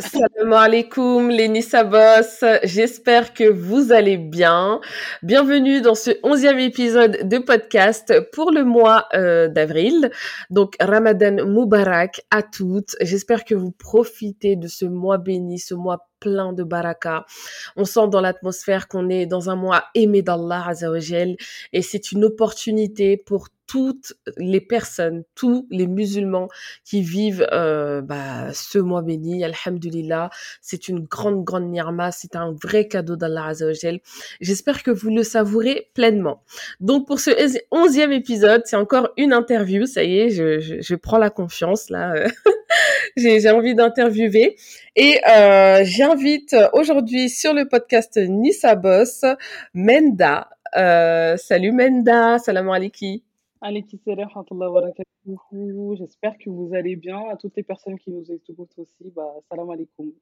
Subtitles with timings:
[0.00, 4.80] Salam alaikum les Nissabos, j'espère que vous allez bien.
[5.24, 10.12] Bienvenue dans ce onzième épisode de podcast pour le mois euh, d'avril.
[10.50, 12.94] Donc Ramadan Moubarak à toutes.
[13.00, 17.24] J'espère que vous profitez de ce mois béni, ce mois plein de baraka.
[17.76, 21.36] On sent dans l'atmosphère qu'on est dans un mois aimé d'Allah Azzawajal
[21.72, 26.48] et c'est une opportunité pour toutes les personnes, tous les musulmans
[26.84, 30.30] qui vivent euh, bah, ce mois béni, alhamdulillah,
[30.62, 34.00] c'est une grande, grande nirma, c'est un vrai cadeau d'Allah Azzawajal.
[34.40, 36.42] J'espère que vous le savourez pleinement.
[36.80, 37.30] Donc pour ce
[37.70, 41.90] onzième épisode, c'est encore une interview, ça y est, je, je, je prends la confiance
[41.90, 42.14] là.
[43.16, 44.56] j'ai envie d'interviewer.
[44.96, 49.24] Et euh, j'invite aujourd'hui sur le podcast Nissa Boss,
[49.74, 50.48] Menda.
[50.76, 53.18] Euh, salut Menda, salam alaikum.
[55.98, 57.18] J'espère que vous allez bien.
[57.30, 60.12] À toutes les personnes qui nous écoutent aussi, bah, salam alaikum.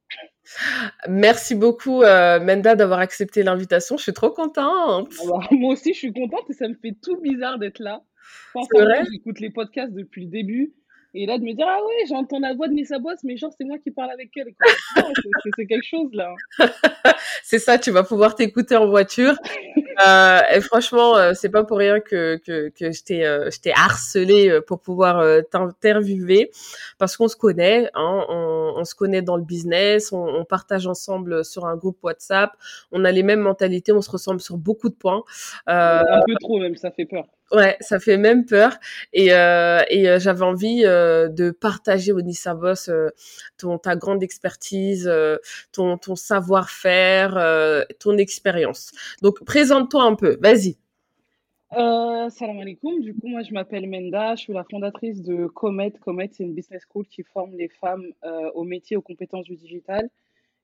[1.07, 3.97] Merci beaucoup, euh, Menda, d'avoir accepté l'invitation.
[3.97, 5.11] Je suis trop contente.
[5.21, 8.01] Ah bah, moi aussi, je suis contente et ça me fait tout bizarre d'être là.
[9.11, 10.73] J'écoute les podcasts depuis le début.
[11.19, 13.51] Et là, de me dire, ah ouais, j'entends la voix de Nissa Boss, mais genre,
[13.57, 14.53] c'est moi qui parle avec elle.
[15.57, 16.35] c'est quelque chose, là.
[17.43, 19.35] c'est ça, tu vas pouvoir t'écouter en voiture.
[20.05, 24.59] Euh, et franchement, euh, c'est pas pour rien que, que, que je t'ai euh, harcelé
[24.67, 26.51] pour pouvoir euh, t'interviewer,
[26.99, 30.85] parce qu'on se connaît, hein, on, on, se connaît dans le business, on, on, partage
[30.85, 32.51] ensemble sur un groupe WhatsApp,
[32.91, 35.23] on a les mêmes mentalités, on se ressemble sur beaucoup de points.
[35.65, 37.25] un peu trop même, ça fait peur.
[37.51, 38.77] Ouais, ça fait même peur.
[39.13, 42.91] Et, euh, et euh, j'avais envie euh, de partager au Nissabos
[43.57, 45.09] ton ta grande expertise,
[45.71, 48.91] ton ton savoir-faire, ton expérience.
[49.21, 50.37] Donc présente-toi un peu.
[50.41, 50.77] Vas-y.
[51.71, 52.99] salam alaikum.
[53.01, 54.35] Du coup, moi, je m'appelle Menda.
[54.35, 55.91] Je suis la fondatrice de Comet.
[56.01, 58.05] Comet, c'est une business school qui forme les femmes
[58.55, 60.09] au métier, aux compétences du digital.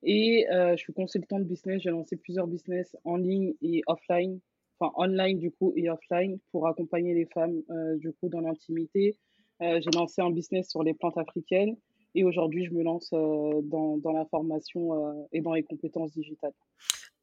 [0.03, 1.81] Et je suis consultante business.
[1.81, 4.41] J'ai lancé plusieurs business en ligne et offline
[4.79, 9.15] online du coup et offline pour accompagner les femmes euh, du coup dans l'intimité.
[9.61, 11.75] Euh, j'ai lancé un business sur les plantes africaines
[12.15, 16.53] et aujourd'hui je me lance euh, dans, dans, la formation et dans les compétences digitales.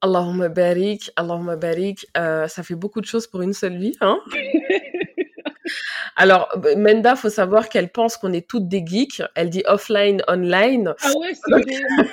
[0.01, 4.19] Allahumma barik, Allahumma barik, ça fait beaucoup de choses pour une seule vie, hein
[6.21, 9.23] Alors, Menda, faut savoir qu'elle pense qu'on est toutes des geeks.
[9.35, 10.93] Elle dit offline, online.
[11.01, 11.63] Ah ouais, c'est vrai.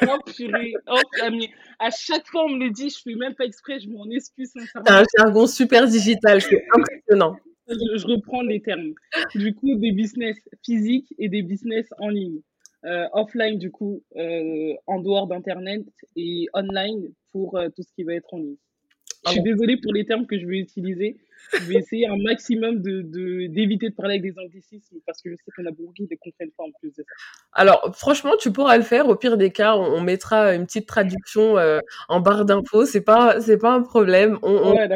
[0.08, 1.30] oh, oh,
[1.80, 4.50] à chaque fois, on me le dit, je fais même pas exprès, je m'en excuse
[4.54, 4.86] sincèrement.
[4.88, 7.36] C'est un jargon super digital, c'est impressionnant.
[7.68, 8.94] Je, reprends les termes.
[9.36, 12.40] Du coup, des business physiques et des business en ligne.
[12.86, 15.84] Euh, offline, du coup, euh, en dehors d'Internet
[16.16, 18.56] et online pour euh, tout ce qui va être en ligne.
[19.26, 21.18] Je suis désolée pour les termes que je vais utiliser,
[21.54, 23.02] je vais essayer un maximum de,
[23.48, 26.16] d'éviter de, parler avec des anglicismes parce que je sais qu'on a beaucoup qui ne
[26.20, 27.14] comprennent pas en plus de ça.
[27.54, 29.08] Alors, franchement, tu pourras le faire.
[29.08, 31.80] Au pire des cas, on, mettra une petite traduction euh,
[32.10, 32.86] en barre d'infos.
[32.86, 34.40] C'est pas, c'est pas un problème.
[34.42, 34.88] On, ouais.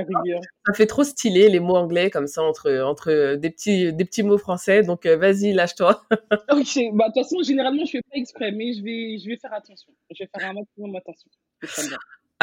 [0.66, 4.24] Ça fait trop stylé les mots anglais comme ça entre, entre des petits, des petits
[4.24, 4.84] mots français.
[4.84, 6.04] Donc, euh, vas-y, lâche-toi.
[6.12, 6.80] ok.
[6.94, 9.54] Bah, de toute façon, généralement, je fais pas exprès, mais je vais, je vais faire
[9.54, 9.92] attention.
[10.12, 11.30] Je vais faire un maximum attention.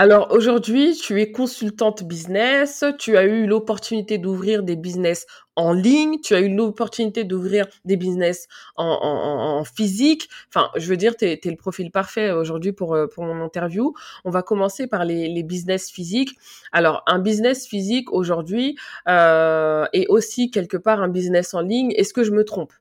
[0.01, 5.27] Alors aujourd'hui, tu es consultante business, tu as eu l'opportunité d'ouvrir des business
[5.57, 10.29] en ligne, tu as eu l'opportunité d'ouvrir des business en, physique.
[10.55, 13.93] Enfin, je veux dire, tu es, le profil parfait aujourd'hui pour, euh, pour mon interview.
[14.25, 16.39] On va commencer par les, les business physiques.
[16.71, 18.79] Alors, un business physique aujourd'hui
[19.09, 21.91] euh, est aussi quelque part un business en ligne.
[21.97, 22.73] Est-ce que je me trompe?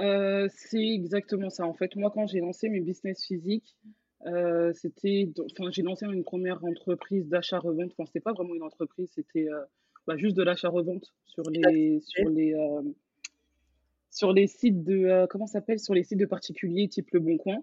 [0.00, 1.64] Euh, C'est exactement ça.
[1.64, 3.76] En fait, moi, quand j'ai lancé mes business physiques,
[4.26, 7.92] euh, c'était, enfin, j'ai lancé une première entreprise d'achat-revente.
[7.92, 9.64] Enfin, c'était pas vraiment une entreprise, c'était euh,
[10.06, 12.82] bah, juste de l'achat-revente sur les, sur les, euh,
[14.10, 17.58] sur les sites de, comment s'appelle, sur les sites de particuliers type Le Bon Coin.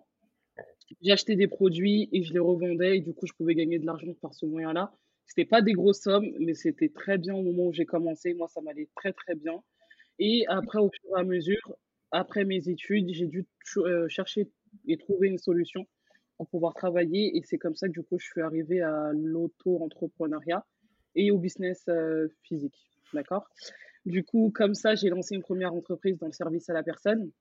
[1.01, 3.85] J'ai acheté des produits et je les revendais et du coup, je pouvais gagner de
[3.85, 4.93] l'argent par ce moyen-là.
[5.25, 8.33] C'était pas des grosses sommes, mais c'était très bien au moment où j'ai commencé.
[8.35, 9.63] Moi, ça m'allait très très bien.
[10.19, 11.75] Et après, au fur et à mesure,
[12.11, 13.45] après mes études, j'ai dû
[14.07, 14.49] chercher
[14.87, 15.87] et trouver une solution
[16.37, 17.37] pour pouvoir travailler.
[17.37, 20.65] Et c'est comme ça que du coup, je suis arrivée à l'auto-entrepreneuriat
[21.15, 22.77] et au business euh, physique.
[23.13, 23.47] D'accord?
[24.05, 27.31] Du coup, comme ça, j'ai lancé une première entreprise dans le service à la personne.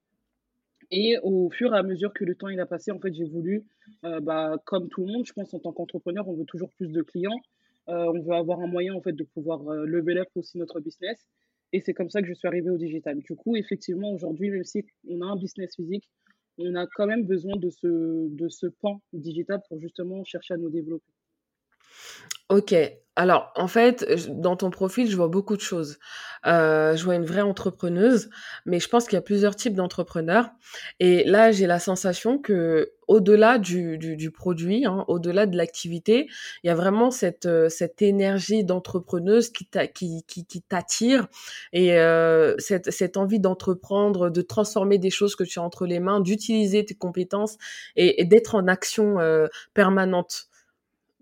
[0.90, 3.24] Et au fur et à mesure que le temps il a passé, en fait, j'ai
[3.24, 3.64] voulu,
[4.04, 6.88] euh, bah, comme tout le monde, je pense en tant qu'entrepreneur, on veut toujours plus
[6.92, 7.40] de clients.
[7.88, 11.26] Euh, on veut avoir un moyen en fait de pouvoir lever up aussi notre business.
[11.72, 13.18] Et c'est comme ça que je suis arrivée au digital.
[13.18, 16.08] Du coup, effectivement, aujourd'hui, même si on a un business physique,
[16.58, 20.56] on a quand même besoin de ce, de ce pan digital pour justement chercher à
[20.56, 21.12] nous développer.
[22.50, 22.74] OK.
[23.16, 25.98] Alors, en fait, dans ton profil, je vois beaucoup de choses.
[26.46, 28.28] Heu, je vois une vraie entrepreneuse,
[28.66, 30.50] mais je pense qu'il y a plusieurs types d'entrepreneurs
[30.98, 35.56] et là, j'ai la sensation que au delà du du du produit, hein, au-delà de
[35.56, 36.26] l'activité,
[36.64, 41.28] il y a vraiment cette, heu, cette énergie d'entrepreneuse qui t'a qui qui qui t'attire
[41.72, 46.00] et heu, cette cette envie d'entreprendre, de transformer des choses que tu as entre les
[46.00, 47.58] mains, d'utiliser tes compétences
[47.94, 49.18] et d'être en action,
[49.72, 50.48] permanente.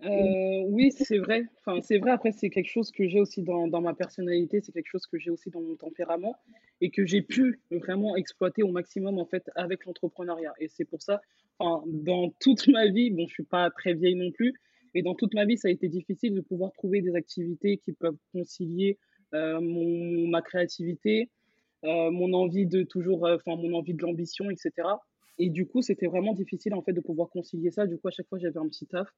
[0.04, 1.44] Heu, oui, c'est vrai.
[1.60, 4.72] Enfin, c'est vrai, après, c'est quelque chose que j'ai aussi dans dans ma personnalité, c'est
[4.72, 6.34] quelque chose que j'ai aussi dans mon tempérament
[6.80, 11.02] et que j'ai pu vraiment exploiter au maximum, en fait, avec l'entrepreneuriat et c'est pour
[11.02, 11.20] ça,
[11.60, 14.54] enfin, dans toute ma vie, bon, je suis pas très vieille non plus,
[14.94, 17.92] mais dans toute ma vie, ça a été difficile de pouvoir trouver des activités qui
[17.92, 18.98] peuvent concilier,
[19.34, 21.30] heu, mon ma créativité,
[21.84, 25.00] heu, mon envie de toujours, enfin, mon envie de l'ambition et cetera
[25.38, 27.86] et du coup, c'était vraiment difficile, en fait, de pouvoir concilier ça.
[27.86, 29.08] Du coup, à chaque fois, j'avais un petit taf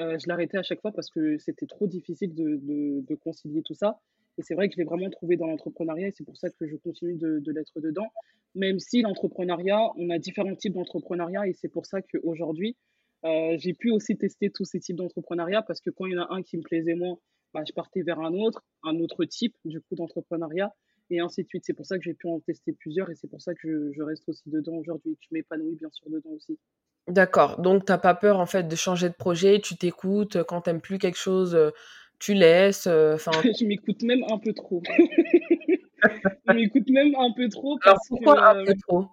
[0.00, 4.00] Heu, je l'arrêtais à chaque fois parce que c'était trop difficile de concilier tout ça
[4.38, 6.66] et c'est vrai que je l'ai vraiment trouvé dans l'entrepreneuriat et c'est pour ça que
[6.68, 8.06] je continue de l'être dedans.
[8.54, 12.76] Même si l'entrepreneuriat, on a différents types d'entrepreneuriat et c'est pour ça qu'aujourd'hui,
[13.24, 16.22] heu, j'ai pu aussi tester tous ces types d'entrepreneuriat parce que quand il y en
[16.22, 17.18] a un qui me plaisait moins,
[17.52, 20.72] bah, je partais vers un autre, un autre type du coup d'entrepreneuriat
[21.10, 21.64] et ainsi de suite.
[21.66, 23.92] C'est pour ça que j'ai pu en tester plusieurs et c'est pour ça que je
[23.92, 26.58] je reste aussi dedans aujourd'hui je m'épanouis bien sûr dedans aussi.
[27.08, 30.62] D'accord, donc tu as pas peur, en fait, de changer de projet, tu t'écoutes, quand
[30.62, 31.72] tu aimes plus quelque chose, heu,
[32.18, 34.82] tu laisses, heu, enfin Je m'écoute même un peu trop.
[36.44, 39.08] Je m'écoute même un peu trop alors parce que, pourquoi un peu trop?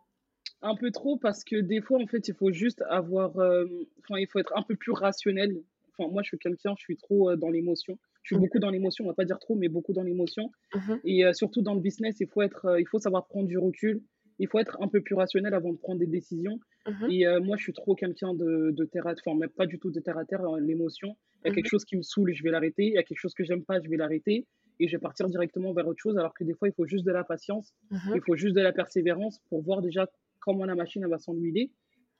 [0.61, 4.19] un peu trop parce que des fois, en fait, il faut juste avoir, hem, enfin,
[4.19, 5.61] il faut être un peu plus rationnel.
[5.97, 7.97] Enfin, moi, je suis quelqu'un, je suis trop, heu, dans l'émotion.
[8.23, 10.49] Je suis Mmh beaucoup dans l'émotion, on va pas dire trop, mais beaucoup dans l'émotion
[10.73, 10.99] mh.
[11.03, 13.57] et heu, surtout dans le business, il faut être, heu, il faut savoir prendre du
[13.59, 14.03] recul.
[14.39, 17.11] Il faut être un peu plus rationnel avant de prendre des décisions Mmh mh.
[17.11, 19.91] et moi, je suis trop quelqu'un de de terre à enfin, même pas du tout
[19.91, 21.15] de terre à terre, heu, l'émotion.
[21.43, 22.85] Il y a Mmh quelque chose qui me saoule, je vais l'arrêter.
[22.87, 24.47] Il y a quelque chose que j'aime pas, je vais l'arrêter
[24.79, 27.05] et je vais partir directement vers autre chose alors que des fois, il faut juste
[27.05, 30.09] de la patience, Mmh il faut juste de la persévérance pour voir déjà
[30.39, 31.71] comment la machine, elle va s'ennuyer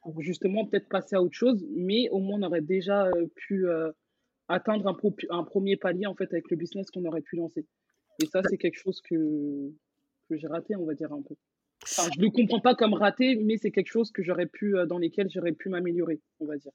[0.02, 3.66] pour justement peut-être passer à autre chose, mais au moins on aurait déjà, pu,
[4.50, 7.66] atteindre un pro un 1 palier, en fait, avec le business qu'on aurait pu lancer
[8.20, 9.72] et ça, c'est quelque chose que
[10.30, 11.36] que j'ai raté, on va dire un peu.
[11.92, 14.86] Enfin, je le comprends pas comme raté, mais c'est quelque chose que j'aurais pu, heu,
[14.88, 16.72] dans lesquels j'aurais pu m'améliorer, on va dire.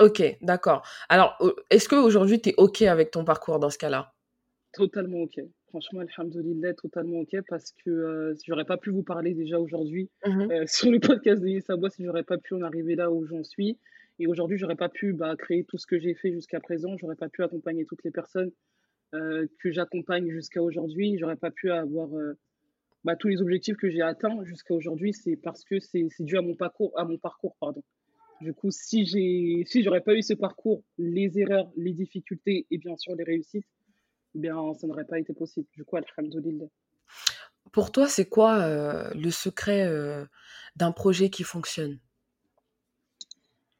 [0.00, 0.86] OK, d'accord.
[1.08, 1.36] Alors,
[1.70, 4.14] est-ce qu'aujourd'hui tu es OK avec ton parcours dans ce cas-là?
[4.72, 5.40] Totalement OK.
[5.68, 10.38] Franchement, alhamdoulilah, totalement OK parce que, heu, j'aurais pas pu vous parler déjà aujourd'hui, Mmh
[10.44, 10.50] mh.
[10.50, 13.44] heu, sur le podcast de Yessabois si j'aurais pas pu en arriver là où j'en
[13.44, 13.78] suis
[14.18, 16.96] et aujourd'hui, j'aurais pas pu, bah, créer tout ce que j'ai fait jusqu'à présent.
[16.98, 18.52] J'aurais pas pu accompagner toutes les personnes,
[19.14, 21.18] heu, que j'accompagne jusqu'à aujourd'hui.
[21.18, 22.10] J'aurais pas pu avoir,
[23.04, 25.12] bah, tous les objectifs que j'ai atteints jusqu'à aujourd'hui.
[25.12, 27.82] C'est parce que c'est dû à mon parcours à mon parcours, pardon.
[28.40, 32.78] Du coup, si j'ai si j'aurais pas eu ce parcours, les erreurs, les difficultés et
[32.78, 33.66] bien sûr les réussites,
[34.34, 35.66] eh bien, ça n'aurait pas été possible.
[35.74, 36.66] Du coup, alhamdoulilah.
[37.72, 40.26] Pour toi, c'est quoi, heu, le secret, heu,
[40.76, 41.98] d'un projet qui fonctionne?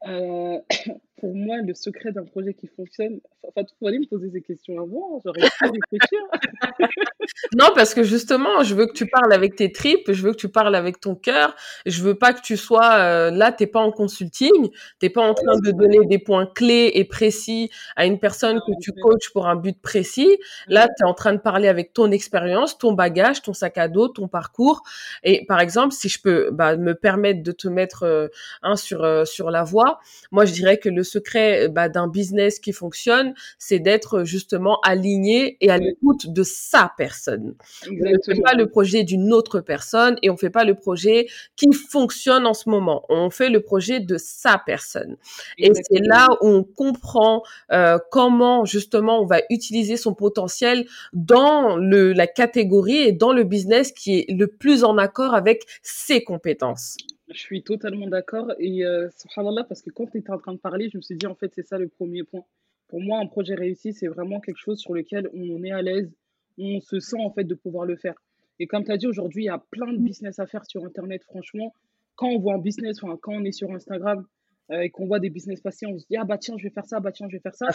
[0.05, 0.61] Heu,
[1.19, 4.79] pour moi, le secret d'un projet qui fonctionne, enfin, il fallait me poser ces questions
[4.79, 6.19] avant, j'aurais pu réfléchir.
[7.55, 10.37] Non, parce que justement, je veux que tu parles avec tes tripes, je veux que
[10.37, 11.55] tu parles avec ton cœur.
[11.85, 14.69] Je veux pas que tu sois, heu, là, tu es pas en consulting,
[14.99, 18.59] tu es pas en train de donner des points clés et précis à une personne
[18.59, 20.37] que tu coaches pour un but précis.
[20.67, 23.87] Là, tu es en train de parler avec ton expérience, ton bagage, ton sac à
[23.87, 24.83] dos, ton parcours
[25.23, 28.29] et par exemple, si je peux, bah, me permettre de te mettre,
[28.63, 29.99] hein, sur, heu, sur la voie,
[30.31, 35.57] moi, je dirais que le secret, bah, d'un business qui fonctionne, c'est d'être justement aligné
[35.61, 37.55] et à l'écoute de sa personne.
[37.87, 41.27] On ne fait pas le projet d'une autre personne et on fait pas le projet
[41.55, 43.05] qui fonctionne en ce moment.
[43.09, 45.15] On fait le projet de sa personne.
[45.57, 51.77] Et c'est là où on comprend euh, comment justement on va utiliser son potentiel dans
[51.77, 56.23] le, la catégorie et dans le business qui est le plus en accord avec ses
[56.23, 56.97] compétences.
[57.29, 60.59] Je suis totalement d'accord et heu, subhanallah, parce que quand tu étais en train de
[60.59, 62.43] parler, je me suis dit: «En fait, c'est ça le premier point».
[62.87, 66.11] Pour moi, un projet réussi, c'est vraiment quelque chose sur lequel on est à l'aise,
[66.59, 68.15] on se sent, en fait, de pouvoir le faire
[68.57, 70.85] et comme tu as dit, aujourd'hui, il y a plein de business à faire sur
[70.85, 71.21] internet.
[71.25, 71.73] Franchement,
[72.15, 74.25] quand on voit un business, enfin, quand on est sur Instagram,
[74.71, 76.69] heu, et qu'on voit des business passer, on se dit: «Ah bah tiens, je vais
[76.69, 77.67] faire ça, bah tiens, je vais faire ça».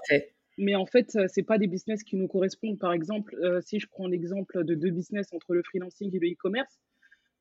[0.59, 2.79] Mais en fait, heu, c'est pas des business qui nous correspondent.
[2.79, 6.29] Par exemple, heu, si je prends l'exemple de 2 business entre le freelancing et le
[6.29, 6.79] e-commerce,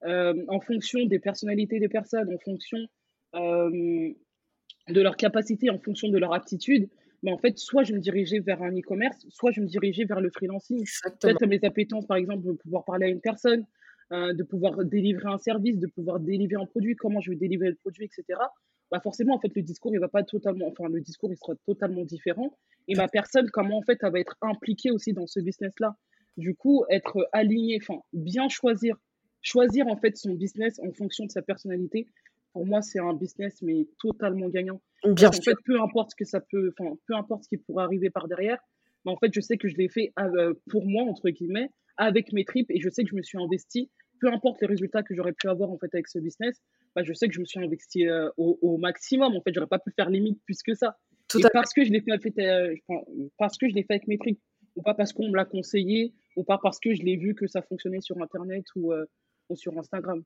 [0.05, 2.77] en fonction des personnalités des personnes, en fonction,
[3.33, 4.13] hem,
[4.87, 6.89] de leurs capacités, en fonction de leur aptitude,
[7.21, 10.21] mais en fait, soit je me dirigeais vers un e-commerce, soit je me dirigeais vers
[10.21, 10.85] le freelancing.
[11.19, 13.65] Peut-être mes appétences, par exemple, de pouvoir parler à une personne,
[14.13, 17.69] heu, de pouvoir délivrer un service, de pouvoir délivrer un produit, comment je vais délivrer
[17.69, 18.51] le produit et cetera.
[18.91, 21.53] bah forcément, en fait, le discours, il va pas totalement, enfin, le discours, il sera
[21.65, 22.57] totalement différent.
[22.87, 25.95] Et ma personne, comment, en fait, elle va être impliquée aussi dans ce business-là.
[26.37, 28.95] Du coup, être aligné, enfin, bien choisir,
[29.41, 32.07] choisir, en fait, son business en fonction de sa personnalité,
[32.53, 34.81] pour moi, c'est un business, mais totalement gagnant.
[35.03, 35.53] Bien sûr.
[35.65, 38.59] peu importe ce que ça peut, enfin, peu importe ce qui pourrait arriver par derrière,
[39.05, 42.33] mais en fait, je sais que je l'ai fait euh, pour moi, entre guillemets, avec
[42.33, 45.15] mes tripes, et je sais que je me suis investi peu importe les résultats que
[45.15, 46.61] j'aurais pu avoir en fait avec ce business,
[46.95, 49.35] bah, je sais que je me suis investi euh, au, maximum.
[49.35, 50.97] En fait, j'aurais pas pu faire limite plus que ça.
[51.27, 52.75] Tout parce que je l'ai fait, euh,
[53.37, 54.39] parce que je l'ai fait avec mes tripes,
[54.75, 57.47] ou pas parce qu'on me l'a conseillé, ou pas parce que je l'ai vu que
[57.47, 58.93] ça fonctionnait sur Internet ou,
[59.55, 60.23] sur Instagram.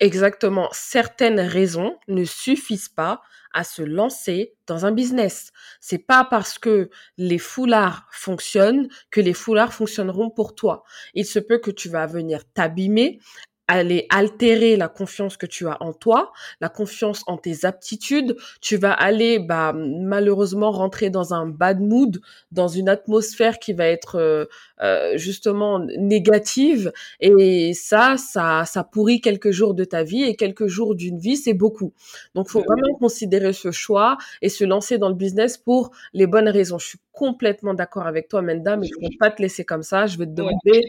[0.00, 0.68] Exactement.
[0.72, 3.22] Certaines raisons ne suffisent pas
[3.54, 5.52] à se lancer dans un business.
[5.80, 10.84] C'est pas parce que les foulards fonctionnent que les foulards fonctionneront pour toi.
[11.14, 13.20] Il se peut que tu vas venir t'abîmer
[13.68, 18.36] aller altérer la confiance que tu as en toi, la confiance en tes aptitudes.
[18.60, 22.20] Tu vas aller, bah, malheureusement, rentrer dans un bad mood,
[22.52, 24.44] dans une atmosphère qui va être euh,
[24.82, 26.92] euh, justement négative.
[27.20, 31.36] Et ça, ça, ça pourrit quelques jours de ta vie et quelques jours d'une vie,
[31.36, 31.92] c'est beaucoup.
[32.34, 36.48] Donc, faut vraiment considérer ce choix et se lancer dans le business pour les bonnes
[36.48, 36.78] raisons.
[36.78, 39.82] Je suis complètement d'accord avec toi, Menda, mais je ne vais pas te laisser comme
[39.82, 40.06] ça.
[40.06, 40.86] Je vais te demander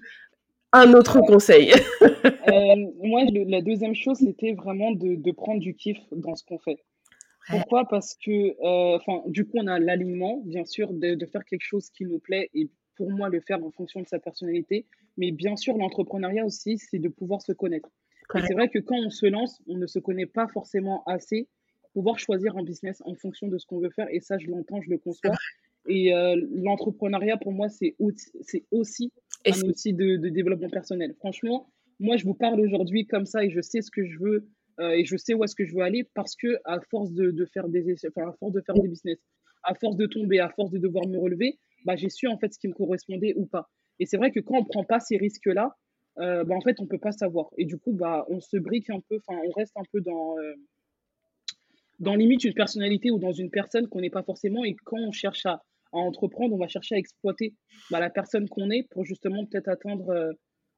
[0.73, 1.71] un autre conseil
[2.01, 6.77] euh, Moi, la deuxième chose, c'était vraiment de, prendre du kiff dans ce qu'on fait.
[7.49, 7.87] Pourquoi?
[7.87, 12.05] Parce que, euh, du coup, on a l'alignement, bien sûr, de, faire quelque chose qui
[12.05, 14.85] nous plaît et pour moi, le faire en fonction de sa personnalité.
[15.17, 17.89] Mais bien sûr, l'entrepreneuriat aussi, c'est de pouvoir se connaître.
[18.33, 21.47] c'est vrai que quand on se lance, on ne se connaît pas forcément assez
[21.81, 24.07] pour pouvoir choisir un business en fonction de ce qu'on veut faire.
[24.11, 25.35] Et ça, je l'entends, je le conçois.
[25.87, 27.95] Et euh, l'entrepreneuriat, pour moi, c'est
[28.71, 29.11] aussi
[29.45, 31.13] un outil de, développement personnel.
[31.19, 34.47] Franchement, moi, je vous parle aujourd'hui comme ça et je sais ce que je veux
[34.79, 37.45] euh, et je sais où est-ce que je veux aller parce que à force de,
[37.45, 39.17] faire des enfin, à force de faire des business,
[39.63, 42.53] à force de tomber, à force de devoir me relever, bah, j'ai su en fait
[42.53, 43.69] ce qui me correspondait ou pas.
[43.99, 45.75] Et c'est vrai que quand on prend pas ces risques-là,
[46.19, 47.49] euh, bah, en fait, on peut pas savoir.
[47.57, 50.37] Et du coup, bah, on se brique un peu, enfin, on reste un peu dans,
[50.37, 50.53] euh,
[51.99, 54.63] dans limite une personnalité ou dans une personne qu'on n'est pas forcément.
[54.63, 55.63] Et quand on cherche à
[55.93, 57.53] à entreprendre, on va chercher à exploiter
[57.91, 60.09] bah, la personne qu'on est pour justement peut-être atteindre.
[60.09, 60.31] Euh,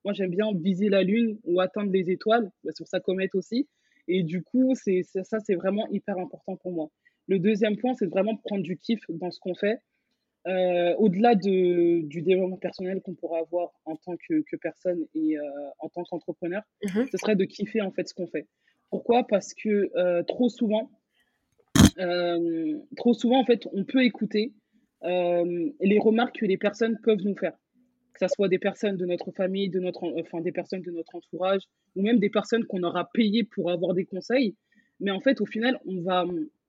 [0.06, 3.68] moi, j'aime bien viser la lune ou atteindre les étoiles, bah, sur sa comète aussi.
[4.08, 6.90] Et du coup, c'est ça, c'est vraiment hyper important pour moi.
[7.28, 9.80] Le deuxième point, c'est vraiment prendre du kiff dans ce qu'on fait.
[10.48, 15.38] Euh, au-delà de, du développement personnel qu'on pourrait avoir en tant que, que personne et
[15.38, 15.44] euh,
[15.80, 18.48] en tant qu'entrepreneur, mmh ce serait de kiffer en fait ce qu'on fait.
[18.90, 19.28] Pourquoi?
[19.28, 20.90] Parce que trop souvent,
[22.96, 24.54] trop souvent en fait, on peut écouter,
[25.04, 27.54] euh, les remarques que les personnes peuvent nous faire,
[28.14, 31.16] que ce soit des personnes de notre famille, de notre, enfin des personnes de notre
[31.16, 31.62] entourage,
[31.96, 34.56] ou même des personnes qu'on aura payées pour avoir des conseils.
[35.00, 36.26] Mais en fait, au final, on va,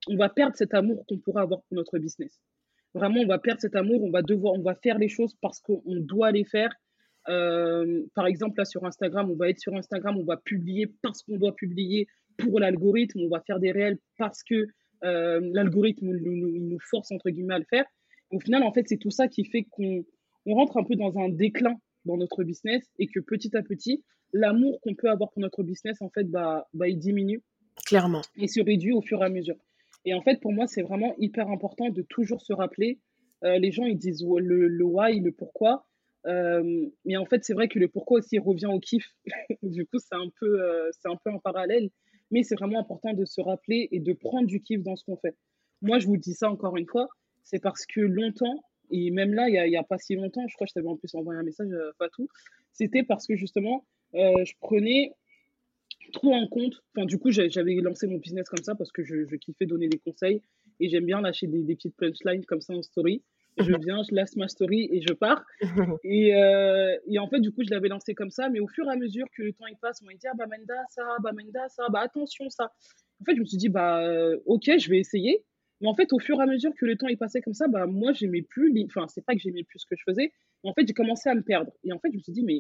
[0.09, 2.41] on va perdre cet amour qu'on pourrait avoir pour notre business.
[2.95, 5.61] Vraiment, on va perdre cet amour, on va devoir, on va faire les choses parce
[5.61, 6.73] qu'on doit les faire.
[7.29, 11.23] Euh, par exemple, là sur Instagram, on va être sur Instagram, on va publier parce
[11.23, 12.09] qu'on doit publier
[12.39, 14.67] pour l'algorithme, on va faire des réels parce que
[15.05, 17.85] euh, l'algorithme nous, nous, force entre guillemets à le faire.
[18.31, 20.05] Au final, en fait, c'est tout ça qui fait qu'on
[20.47, 24.81] rentre un peu dans un déclin dans notre business et que petit à petit, l'amour
[24.81, 27.43] qu'on peut avoir pour notre business, en fait, bah, bah, il diminue.
[27.87, 28.23] Clairement.
[28.37, 29.57] Et se réduit au fur et à mesure.
[30.05, 33.01] Et en fait, pour moi, c'est vraiment hyper important de toujours se rappeler.
[33.45, 35.87] Euh, les gens, ils disent le, le why, le pourquoi.
[36.27, 39.15] Euh, mais en fait, c'est vrai que le pourquoi aussi revient au kiff.
[39.63, 41.91] du coup, c'est un, peu, euh, c'est un peu en parallèle.
[42.31, 45.17] Mais c'est vraiment important de se rappeler et de prendre du kiff dans ce qu'on
[45.17, 45.37] fait.
[45.83, 47.09] Moi, je vous dis ça encore une fois
[47.43, 50.67] c'est parce que longtemps, et même là, il n'y a, pas si longtemps, je crois
[50.67, 51.69] que je t'avais en plus envoyé un message,
[51.99, 52.29] pas euh, tout,
[52.73, 55.13] c'était parce que justement, euh, je prenais
[56.13, 59.37] trop en compte, enfin du coup, j'avais lancé mon business comme ça parce que je,
[59.37, 60.43] kiffais donner des conseils
[60.81, 63.23] et j'aime bien lâcher des, petites punchlines comme ça en story.
[63.59, 65.45] Je viens, je laisse ma story et je pars.
[66.05, 68.87] Et, euh, et, en fait, du coup, je l'avais lancé comme ça, mais au fur
[68.87, 71.03] et à mesure que le temps il passe, on m'a dit, ah bah Menda, ça,
[71.23, 72.73] bah Menda, ça, bah attention, ça.
[73.21, 74.03] En fait, je me suis dit, bah
[74.47, 75.45] ok, je vais essayer.
[75.81, 77.69] Mais en fait, au fur et à mesure que le temps est passé comme ça,
[77.69, 80.33] bah, moi, j'aimais plus, enfin, c'est pas que j'aimais plus ce que je faisais,
[80.63, 81.73] mais en fait, j'ai commencé à me perdre.
[81.85, 82.59] Et en fait, je me suis dit, mais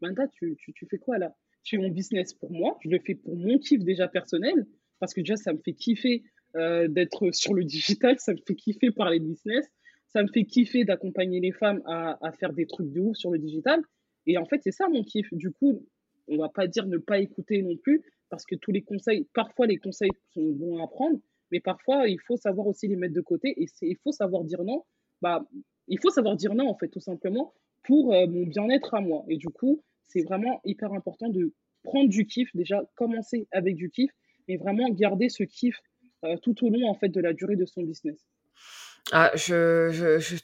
[0.00, 1.34] Manda, tu, tu, tu fais quoi là?
[1.64, 4.66] Je fais mon business pour moi, je le fais pour mon kiff déjà personnel,
[4.98, 6.24] parce que déjà, ça me fait kiffer
[6.56, 9.66] euh, d'être sur le digital, ça me fait kiffer parler de business,
[10.08, 13.30] ça me fait kiffer d'accompagner les femmes à, à, faire des trucs de ouf sur
[13.30, 13.80] le digital.
[14.26, 15.28] Et en fait, c'est ça mon kiff.
[15.32, 15.86] Du coup,
[16.28, 19.66] on va pas dire ne pas écouter non plus, parce que tous les conseils, parfois
[19.66, 21.20] les conseils sont bons à prendre,
[21.52, 24.64] mais parfois, il faut savoir aussi les mettre de côté et il faut savoir dire
[24.64, 24.84] non.
[25.20, 25.46] Bah,
[25.86, 27.52] il faut savoir dire non, en fait, tout simplement,
[27.84, 29.24] pour euh, mon bien-être à moi.
[29.28, 31.52] Et du coup, c'est vraiment hyper important de
[31.84, 34.10] prendre du kiff, déjà commencer avec du kiff,
[34.48, 35.76] mais vraiment garder ce kiff
[36.42, 38.24] tout au long en fait de la durée de son business.
[39.10, 40.36] Ah, je, je, je,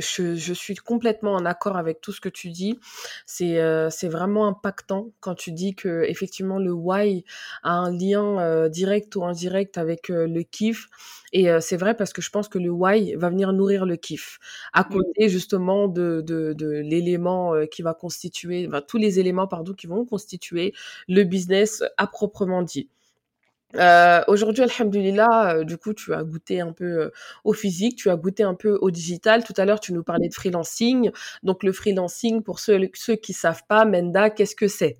[0.00, 2.78] je, je, suis complètement en accord avec tout ce que tu dis.
[3.26, 7.24] C'est euh, c'est vraiment impactant quand tu dis que effectivement le why
[7.62, 10.88] a un lien euh, direct ou indirect avec euh, le kiff.
[11.34, 14.38] Et c'est vrai parce que je pense que le why va venir nourrir le kiff
[14.72, 14.88] à mmh.
[14.90, 19.86] côté justement de, de, de l'élément qui va constituer, enfin, tous les éléments pardon qui
[19.86, 20.72] vont constituer
[21.06, 22.88] le business à proprement dit.
[23.74, 27.10] Euh, aujourd'hui, alhamdulillah, euh, du coup, tu as goûté un peu euh,
[27.44, 29.44] au physique, tu as goûté un peu au digital.
[29.44, 31.10] Tout à l'heure, tu nous parlais de freelancing.
[31.42, 34.96] Donc, le freelancing, pour ceux, ceux qui savent pas, Menda, qu'est-ce que c'est?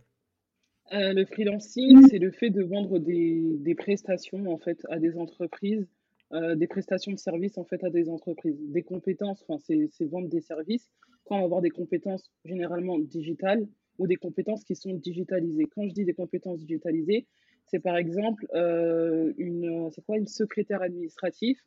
[0.91, 5.87] Le freelancing, c'est le fait de vendre des, des, prestations en fait à des entreprises,
[6.33, 9.45] des prestations de services en fait à des entreprises, des compétences.
[9.47, 10.91] Enfin, c'est vendre des services.
[11.25, 15.67] Quand on va avoir des compétences généralement digitales ou des compétences qui sont digitalisées.
[15.75, 17.27] Quand je dis des compétences digitalisées,
[17.71, 21.59] c'est par exemple euh, une, c'est quoi, une secrétaire administrative.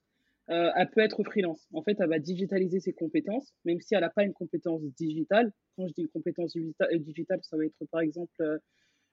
[0.50, 1.68] Euh, elle peut être freelance.
[1.72, 5.54] En fait, elle va digitaliser ses compétences, même si elle n'a pas une compétence digitale.
[5.76, 8.60] Quand je dis une compétence euh, digitale, ça va être par exemple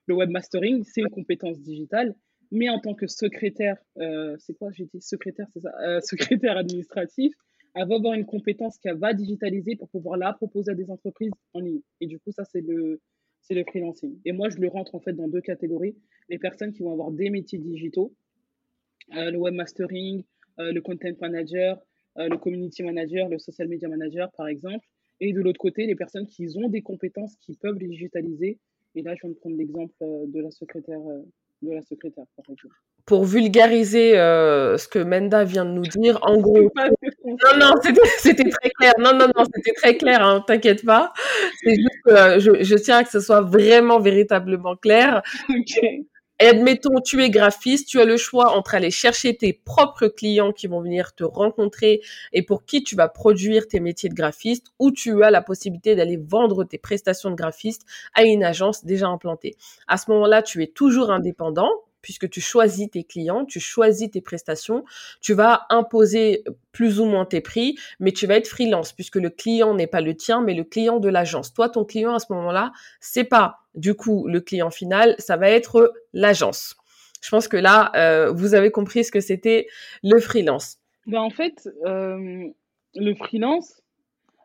[0.06, 2.14] le webmastering, c'est une compétence digitale.
[2.50, 3.76] Mais en tant que secrétaire,
[4.38, 7.34] c'est quoi J'ai dit secrétaire, c'est ça Secrétaire administratif,
[7.74, 11.32] elle va avoir une compétence qu'elle va digitaliser pour pouvoir la proposer à des entreprises
[11.52, 11.82] en ligne.
[12.00, 13.00] Et du coup, ça, c'est le,
[13.40, 14.18] c'est le freelancing.
[14.24, 15.96] Et moi, je le rentre en fait dans deux catégories.
[16.28, 18.14] Les personnes qui vont avoir des métiers digitaux,
[19.16, 20.24] euh, le webmastering,
[20.60, 21.80] euh, le content manager,
[22.18, 24.86] euh, le community manager, le social media manager, par exemple.
[25.20, 28.58] Et de l'autre côté, les personnes qui ont des compétences qui peuvent les digitaliser.
[28.94, 31.00] Et là, je viens de prendre l'exemple de la secrétaire,
[31.62, 32.74] de la secrétaire, par exemple
[33.08, 36.70] pour vulgariser euh, ce que Menda vient de nous dire, en gros.
[37.28, 37.74] Non, non,
[38.18, 38.92] c'était très clair.
[38.98, 41.12] Non, non, non, c'était très clair, hein, t'inquiète pas.
[41.62, 45.22] C'est juste que euh, je, je, tiens à que ce soit vraiment, véritablement clair.
[45.48, 46.06] Okay.
[46.38, 50.66] admettons, tu es graphiste, tu as le choix entre aller chercher tes propres clients qui
[50.66, 52.00] vont venir te rencontrer
[52.32, 55.96] et pour qui tu vas produire tes métiers de graphiste, ou tu as la possibilité
[55.96, 57.82] d'aller vendre tes prestations de graphiste
[58.14, 59.56] à une agence déjà implantée.
[59.88, 61.70] À ce moment-là, tu es toujours indépendant,
[62.02, 64.84] puisque tu choisis tes clients, tu choisis tes prestations,
[65.20, 69.30] tu vas imposer plus ou moins tes prix, mais tu vas être freelance puisque le
[69.30, 71.52] client n'est pas le tien, mais le client de l'agence.
[71.52, 75.50] Toi, ton client à ce moment-là, c'est pas du coup le client final, ça va
[75.50, 76.76] être l'agence.
[77.22, 79.66] Je pense que là, euh, vous avez compris ce que c'était
[80.02, 80.78] le freelance.
[81.06, 82.48] Ben en fait, euh,
[82.94, 83.82] le freelance,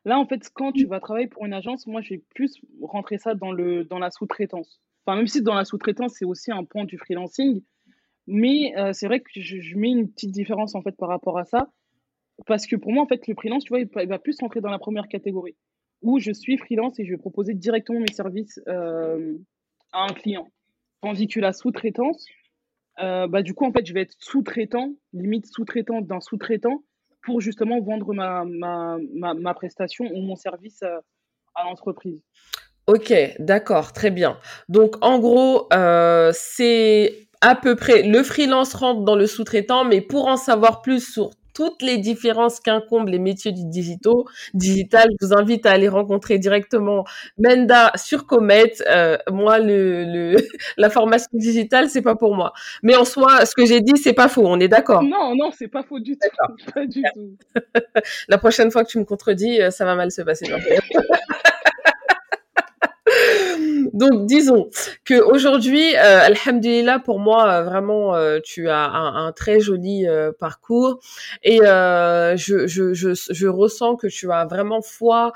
[0.05, 3.35] là en fait, quand tu vas travailler pour une agence, moi j'ai plus rentré ça
[3.35, 4.81] dans le dans la sous-traitance.
[5.05, 7.61] Enfin, même si dans la sous-traitance, c'est aussi un point du freelancing.
[8.27, 11.45] Mais euh, c'est vrai que je, mets une petite différence en fait par rapport à
[11.45, 11.69] ça.
[12.45, 14.71] Parce que pour moi, en fait, le freelance, tu vois, il, va plus rentrer dans
[14.71, 15.55] la première catégorie.
[16.01, 19.37] Où je suis freelance et je vais proposer directement mes services euh,
[19.91, 20.47] à un client.
[21.01, 22.25] Tandis que la sous-traitance,
[22.99, 26.83] euh, bah, du coup, en fait, je vais être sous-traitant, limite sous-traitant d'un sous-traitant,
[27.23, 32.21] pour justement vendre ma, ma, ma, ma, prestation ou mon service à l'entreprise.
[32.87, 34.37] Ok, d'accord, très bien.
[34.67, 40.01] Donc en gros, euh, c'est à peu près le freelance rentre dans le sous-traitant, mais
[40.01, 45.27] pour en savoir plus sur toutes les différences qu'incombent les métiers du digito, digital, je
[45.27, 47.05] vous invite à aller rencontrer directement
[47.37, 48.73] Menda sur Comet.
[48.89, 50.37] Euh, moi, le, le,
[50.77, 52.53] la formation digitale, c'est pas pour moi.
[52.81, 54.43] Mais en soi, ce que j'ai dit, c'est pas faux.
[54.45, 55.03] On est d'accord.
[55.03, 56.29] Non, non, c'est pas faux du tout.
[56.73, 57.37] Pas du tout.
[58.27, 60.51] La prochaine fois que tu me contredis, euh, ça va mal se passer.
[63.93, 64.69] Donc, disons
[65.05, 70.31] que aujourd'hui, euh, alhamdulillah, pour moi, euh, vraiment, euh, tu as un, très joli euh,
[70.31, 70.99] parcours
[71.43, 75.31] et je, je, je, je, ressens que tu as vraiment foi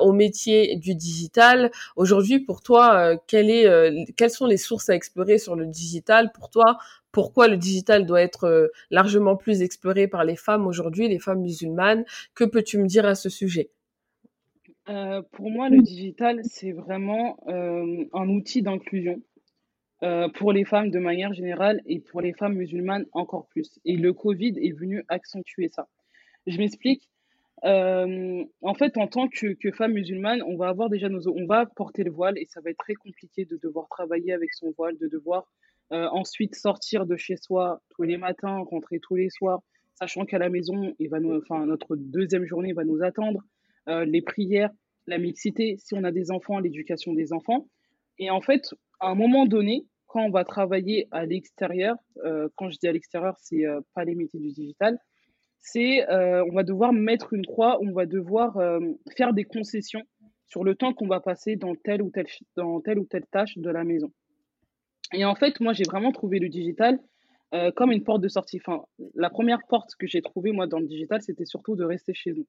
[0.00, 1.70] au métier du digital.
[1.96, 6.32] Aujourd'hui, pour toi, quelles sont les sources à explorer sur le digital?
[6.32, 6.78] Pour toi
[7.12, 12.04] pourquoi le digital doit être largement plus exploré par les femmes aujourd'hui, les femmes musulmanes?
[12.34, 13.70] Que peux-tu me dire à ce sujet?
[14.88, 19.22] Euh, pour moi, le digital, c'est vraiment euh, un outil d'inclusion
[20.02, 23.78] euh, pour les femmes de manière générale et pour les femmes musulmanes encore plus.
[23.84, 25.88] Et le Covid est venu accentuer ça.
[26.46, 27.08] Je m'explique.
[27.62, 31.66] en fait, en tant que, que, femme musulmane, on va avoir déjà nos, on va
[31.66, 34.98] porter le voile et ça va être très compliqué de devoir travailler avec son voile,
[34.98, 35.46] de devoir
[35.90, 39.60] ensuite sortir de chez soi tous les matins, rentrer tous les soirs,
[39.94, 43.42] sachant qu'à la maison, il va nous, enfin, notre deuxième journée va nous attendre.
[43.88, 44.70] Euh, les prières,
[45.06, 47.66] la mixité, si on a des enfants, l'éducation des enfants.
[48.18, 48.62] Et en fait,
[49.00, 52.92] à un moment donné, quand on va travailler à l'extérieur, euh, quand je dis à
[52.92, 54.98] l'extérieur, c'est euh, pas les métiers du digital,
[55.64, 58.58] c'est on va devoir mettre une croix, on va devoir
[59.16, 60.02] faire des concessions
[60.48, 63.56] sur le temps qu'on va passer dans telle ou telle dans telle ou telle tâche
[63.56, 64.12] de la maison.
[65.12, 66.98] Et en fait, moi, j'ai vraiment trouvé le digital
[67.76, 68.58] comme une porte de sortie.
[68.66, 68.82] Enfin,
[69.14, 72.32] la première porte que j'ai trouvée, moi, dans le digital, c'était surtout de rester chez
[72.32, 72.48] nous.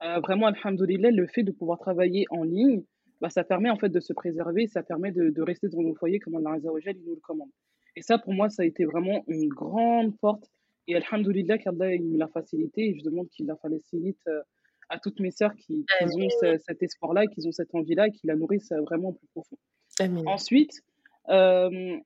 [0.00, 2.82] Vraiment, alhamdoulilah, le fait de pouvoir travailler en ligne,
[3.20, 5.94] bah, ça permet en fait de se préserver, ça permet de, de rester dans nos
[5.94, 7.48] foyers comme Allah il nous le commande.
[7.96, 10.50] Et ça, pour moi, ça a été vraiment une grande porte.
[10.88, 14.42] Et alhamdoulilah, qu'Allah il me l'a facilité et je demande qu'il la facilite euh,
[14.90, 16.28] à toutes mes sœurs qui, qui ont
[16.58, 19.56] cet espoir-là, qui ont cette envie-là, qui la nourrissent vraiment plus profond.
[20.26, 20.82] Ensuite,
[21.30, 21.96] euh,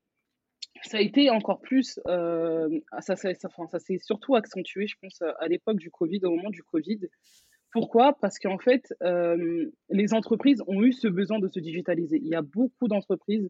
[0.85, 2.69] ça a été encore plus, euh,
[3.01, 6.51] ça, ça, ça, ça s'est surtout accentué, je pense, à l'époque du Covid, au moment
[6.51, 7.01] du Covid.
[7.73, 8.17] Pourquoi?
[8.21, 12.19] Parce qu'en fait, euh, les entreprises ont eu ce besoin de se digitaliser.
[12.23, 13.49] Il y a beaucoup d'entreprises.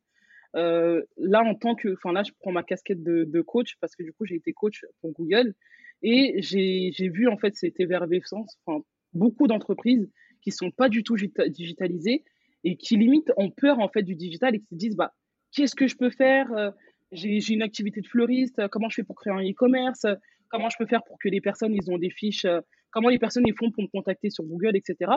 [0.56, 4.02] Euh, là, en tant que, enfin là, je prends ma casquette de, coach parce que
[4.02, 5.54] du coup, j'ai été coach pour Google
[6.02, 8.58] et j'ai vu en fait cette effervescence.
[8.64, 10.10] Enfin, beaucoup d'entreprises
[10.42, 11.16] qui sont pas du tout
[11.48, 12.24] digitalisées
[12.64, 15.12] et qui limite ont peur en fait du digital et qui se disent bah
[15.52, 16.52] qu'est-ce que je peux faire?
[16.52, 16.70] Euh,
[17.12, 18.66] J'ai une activité de fleuriste.
[18.68, 20.06] Comment je fais pour créer un e-commerce?
[20.50, 22.46] Comment je peux faire pour que les personnes ils ont des fiches
[22.90, 25.12] comment les personnes ils font pour me contacter sur Google, etc.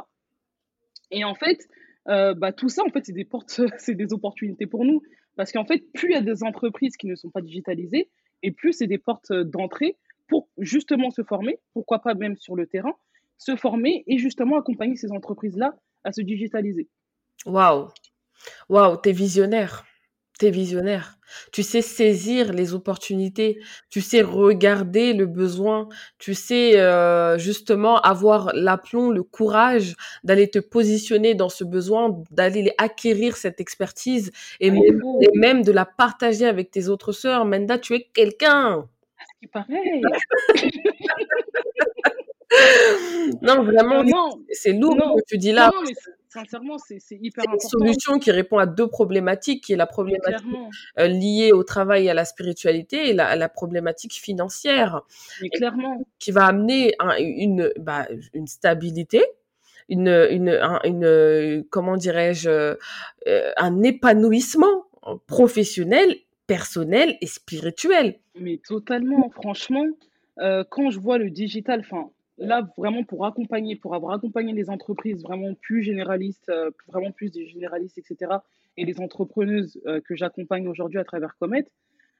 [1.11, 1.67] Et en fait,
[2.07, 5.01] euh, bah, tout ça, en fait, c'est des portes, c'est des opportunités pour nous.
[5.35, 8.09] Parce qu'en fait, plus il y a des entreprises qui ne sont pas digitalisées,
[8.43, 12.67] et plus c'est des portes d'entrée pour justement se former, pourquoi pas même sur le
[12.67, 12.93] terrain,
[13.37, 16.89] se former et justement accompagner ces entreprises-là à se digitaliser.
[17.45, 17.87] Waouh,
[18.69, 19.85] waouh, t'es visionnaire
[20.49, 21.17] visionnaire.
[21.51, 28.51] Tu sais saisir les opportunités, tu sais regarder le besoin, tu sais euh, justement avoir
[28.53, 35.63] l'aplomb, le courage d'aller te positionner dans ce besoin, d'aller acquérir cette expertise et même,
[35.63, 37.45] de la partager avec tes autres sœurs.
[37.45, 38.87] Menda, tu es quelqu'un.
[39.41, 40.01] C'est pareil.
[43.41, 44.03] non, vraiment,
[44.51, 45.71] c'est lourd que tu dis là.
[46.33, 47.59] Sincèrement, c'est hyper important.
[47.59, 50.47] C'est une solution qui répond à deux problématiques, qui est la problématique
[50.97, 55.01] euh, liée au travail et à la spiritualité et la, la problématique financière.
[55.41, 56.05] Mais clairement.
[56.19, 59.21] Qui va amener une, bah, une stabilité,
[59.89, 62.49] une, une, une comment dirais-je,
[63.27, 64.85] euh, un épanouissement
[65.27, 66.15] professionnel,
[66.47, 68.19] personnel et spirituel.
[68.39, 69.85] Mais totalement, franchement,
[70.39, 72.09] euh, quand je vois le digital, enfin,
[72.41, 77.31] là, vraiment, pour accompagner, pour avoir accompagné les entreprises vraiment plus généralistes, euh, vraiment plus
[77.31, 78.33] des généralistes, etc.,
[78.77, 81.65] et les entrepreneuses euh, que j'accompagne aujourd'hui à travers Comet.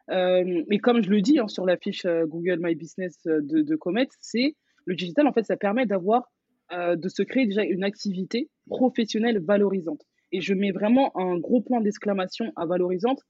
[0.10, 3.76] Euh, et comme je le dis hein, sur la fiche Google My Business de, de
[3.76, 4.56] Comet, c'est
[4.86, 6.32] le digital, en fait, ça permet d'avoir,
[6.72, 10.02] de se créer déjà une activité professionnelle valorisante.
[10.32, 13.22] Et je mets vraiment un gros point d'exclamation à valorisante.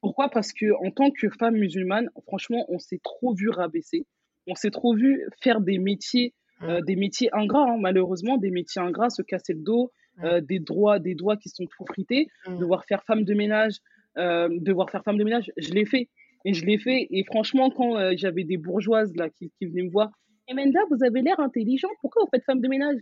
[0.00, 0.28] Pourquoi?
[0.28, 4.04] Parce que en tant que femme musulmane, franchement, on s'est trop vu rabaisser
[4.48, 8.80] on s'est trop vu faire des métiers, euh, des métiers ingrats, hein, malheureusement, des métiers
[8.80, 9.92] ingrats, se casser le dos,
[10.24, 13.76] euh, des droits, des doigts qui sont tout frités, devoir faire femme de ménage,
[14.16, 16.08] euh, devoir faire femme de ménage, je l'ai fait.
[16.44, 17.08] Et je l'ai fait.
[17.10, 20.10] Et franchement, quand j'avais des bourgeoises là qui, venaient me voir,
[20.46, 22.96] Emenda, vous avez l'air intelligente, pourquoi vous faites femme de ménage?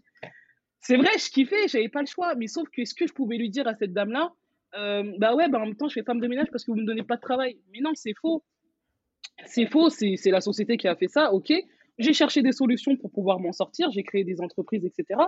[0.80, 2.34] C'est vrai, je kiffais, j'avais pas le choix.
[2.34, 4.32] Mais sauf que ce que je pouvais lui dire à cette dame-là,
[4.72, 6.86] bah ouais, bah en même temps, je fais femme de ménage parce que vous me
[6.86, 7.58] donnez pas de travail.
[7.72, 8.42] Mais non, c'est faux
[9.44, 11.52] c'est faux, c'est la société qui a fait ça, ok.
[11.98, 15.20] J'ai cherché des solutions pour pouvoir m'en sortir, j'ai créé des entreprises, etc.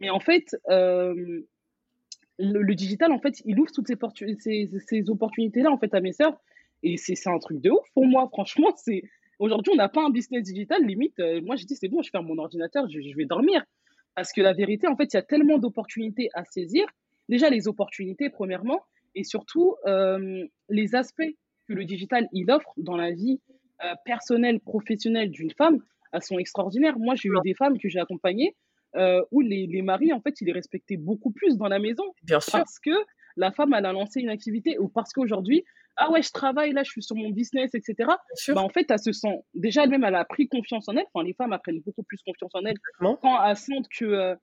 [0.00, 1.42] Mais en fait, euh,
[2.38, 6.40] le, digital, en fait, il ouvre toutes ces, opportunités-là, en fait, à mes sœurs.
[6.82, 8.72] Et c'est un truc de ouf pour moi, franchement.
[8.76, 9.02] c'est
[9.38, 11.18] Aujourd'hui, on n'a pas un business digital, limite.
[11.18, 13.64] Euh, moi, je dis, c'est bon, je ferme mon ordinateur, je, vais dormir.
[14.14, 16.86] Parce que la vérité, en fait, il y a tellement d'opportunités à saisir.
[17.28, 18.82] Déjà, les opportunités, premièrement,
[19.14, 21.22] et surtout, euh, les aspects
[21.70, 23.40] que le digital, il offre dans la vie
[23.84, 25.78] euh, personnelle, professionnelle d'une femme,
[26.12, 26.98] elles sont extraordinaires.
[26.98, 28.56] Moi, j'ai eu des femmes que j'ai accompagnées
[28.96, 32.04] euh, où les, les, maris, en fait, ils les respectaient beaucoup plus dans la maison.
[32.24, 32.52] Bien sûr.
[32.52, 32.90] Parce que
[33.36, 35.64] la femme, elle a lancé une activité ou parce qu'aujourd'hui,
[35.96, 38.10] ah ouais, je travaille, là, je suis sur mon business, etc.
[38.48, 41.04] Bah, en fait, elle se sent, déjà elle-même, elle a pris confiance en elle.
[41.12, 44.34] Enfin, les femmes apprennent beaucoup plus confiance en elles quand elles sentent que, euh,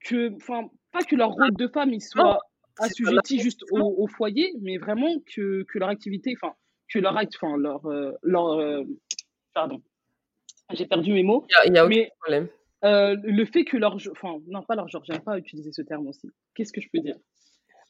[0.00, 2.40] que, enfin, pas que leur rôle de femme, il soit
[2.78, 6.54] assujetti juste au, au, foyer, mais vraiment que, que leur activité, enfin,
[6.88, 8.84] que leur acte, enfin, leur, euh, leur euh,
[9.54, 9.82] pardon,
[10.72, 11.46] j'ai perdu mes mots.
[11.66, 12.48] Il n'y a, aucun problème.
[12.84, 16.06] Euh, le fait que leur, enfin, non, pas leur genre, j'aime pas utiliser ce terme
[16.06, 16.30] aussi.
[16.54, 17.16] Qu'est-ce que je peux dire?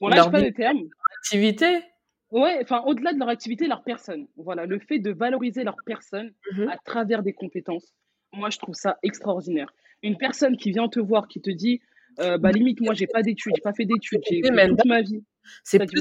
[0.01, 0.89] Bon, là, je pas le terme.
[1.19, 1.81] Activité?
[2.31, 4.27] Ouais, enfin, au-delà de leur activité, leur personne.
[4.37, 6.69] Voilà, le fait de valoriser leur personne mhm.
[6.69, 7.95] à travers des compétences,
[8.33, 9.73] moi, je trouve ça extraordinaire.
[10.03, 11.81] Une personne qui vient te voir, qui te dit,
[12.17, 15.23] bah, limite, moi, j'ai pas d'études, j'ai pas fait d'études, j'ai toute ma vie.
[15.65, 16.01] C'est plus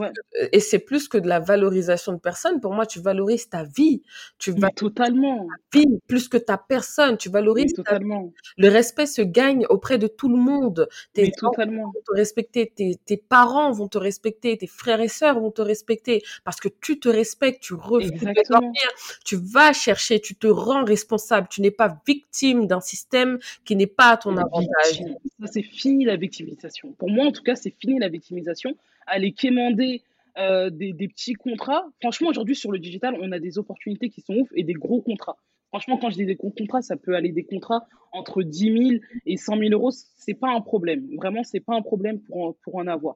[0.52, 2.60] et c'est plus que de la valorisation de personne.
[2.60, 4.02] Pour moi, tu valorises ta vie.
[4.38, 5.48] Tu vas totalement.
[5.72, 7.18] Ta vie plus que ta personne.
[7.18, 8.32] Tu valorises totalement.
[8.58, 10.88] Le respect se gagne auprès de tout le monde.
[11.14, 11.84] Tes totalement.
[11.84, 15.62] vont te respecter, tes, tes, parents vont te respecter, tes frères et sœurs vont te
[15.62, 18.90] respecter parce que tu te respectes, tu refuses de dormir,
[19.26, 21.48] tu vas chercher, tu te rends responsable.
[21.50, 25.04] Tu n'es pas victime d'un système qui n'est pas à ton avantage.
[25.40, 26.92] Ça, c'est fini la victimisation.
[26.94, 28.76] Pour moi, en tout cas, c'est fini la victimisation
[29.08, 30.04] aller quémander
[30.38, 31.86] euh, des, petits contrats.
[32.02, 35.02] Franchement, aujourd'hui, sur le digital, on a des opportunités qui sont ouf et des gros
[35.02, 35.38] contrats.
[35.70, 39.02] Franchement, quand je dis des gros contrats, ça peut aller des contrats entre 10 000
[39.26, 39.91] et 100 000 euros.
[39.91, 41.08] C'est pas un problème.
[41.15, 43.15] Vraiment, c'est pas un problème pour en, pour en avoir.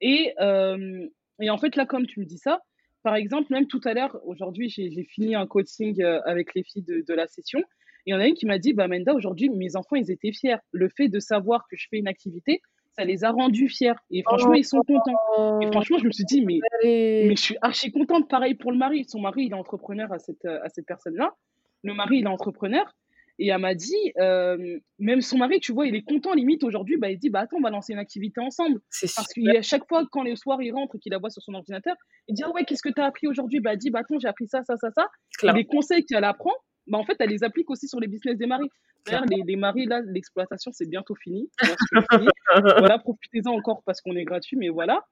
[0.00, 1.06] Et, euh,
[1.40, 2.62] et en fait, là, comme tu me dis ça,
[3.02, 6.84] par exemple, même tout à l'heure, aujourd'hui, j'ai fini un coaching euh, avec les filles
[6.84, 7.62] de, la session.
[8.06, 10.32] Il y en a une qui m'a dit, bah, Menda, aujourd'hui, mes enfants, ils étaient
[10.32, 10.56] fiers.
[10.70, 12.62] Le fait de savoir que je fais une activité,
[12.96, 13.92] ça les a rendus fiers.
[14.10, 15.60] Et franchement, ils sont contents.
[15.60, 18.28] Et franchement, je me suis dit, mais, mais je suis archi contente.
[18.28, 19.04] Pareil pour le mari.
[19.04, 21.34] Son mari, il est entrepreneur à cette, à cette personne-là.
[21.82, 22.94] Le mari, il est entrepreneur.
[23.38, 26.96] Et elle m'a dit, euh, même son mari, tu vois, il est content limite aujourd'hui.
[26.96, 28.80] Bah, il dit, bah attends, on va lancer une activité ensemble.
[29.16, 31.54] Parce qu'à chaque fois, quand les soirs, il rentre et qu'il la voit sur son
[31.54, 31.96] ordinateur,
[32.28, 33.60] il dit, ah ouais, qu'est-ce que tu as appris aujourd'hui?
[33.60, 35.08] Bah, il dit, bah attends, j'ai appris ça, ça, ça, ça.
[35.54, 36.52] les conseils qu'elle apprend,
[36.86, 38.68] bah, en fait, elle les applique aussi sur les business des maris.
[39.06, 41.50] Les, maris, là, l'exploitation, c'est bientôt fini.
[42.78, 45.04] voilà, profitez-en encore parce qu'on est gratuit, mais voilà.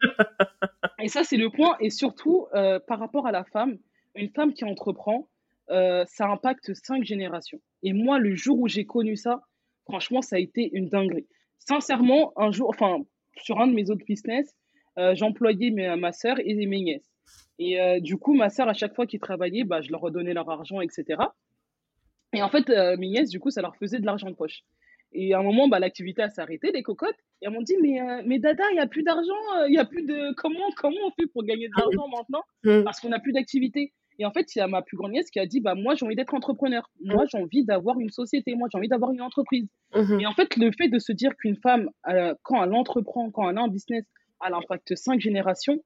[1.03, 1.77] Et ça, c'est le point.
[1.81, 3.79] Et surtout, euh, par rapport à la femme,
[4.15, 5.29] une femme qui entreprend,
[5.71, 7.61] euh, ça impacte cinq générations.
[7.83, 9.41] Et moi, le jour où j'ai connu ça,
[9.85, 11.27] franchement, ça a été une dinguerie.
[11.59, 12.99] Sincèrement, un jour, enfin,
[13.37, 14.55] sur un de mes autres business,
[14.99, 17.11] euh, j'employais ma soeur et mes nièces.
[17.59, 20.49] Et du coup, ma soeur, à chaque fois qu'ils travaillaient, bah, je leur redonnais leur
[20.49, 21.19] argent, etc.
[22.33, 24.61] Et en fait, euh, mes nièces, du coup, ça leur faisait de l'argent de poche.
[25.13, 27.17] Et à un moment, bah, l'activité a s'arrêté, les cocottes.
[27.43, 29.75] Et elles m'ont dit, mais, euh, mais Dada, il n'y a plus d'argent, euh, il
[29.75, 30.33] y a plus de.
[30.37, 32.85] Comment, comment on fait pour gagner de ah l'argent maintenant mmh.
[32.85, 33.93] Parce qu'on n'a plus d'activité.
[34.21, 35.95] Et en fait, il y a ma plus grande nièce qui a dit, bah, moi,
[35.95, 36.89] j'ai envie d'être entrepreneur.
[37.01, 38.55] Moi, j'ai envie d'avoir une société.
[38.55, 39.67] Moi, j'ai envie d'avoir une entreprise.
[39.95, 40.21] Mmh.
[40.21, 41.91] Et en fait, le fait de se dire qu'une femme,
[42.43, 44.05] quand elle entreprend, quand elle a un business,
[44.47, 45.83] elle impacte cinq générations,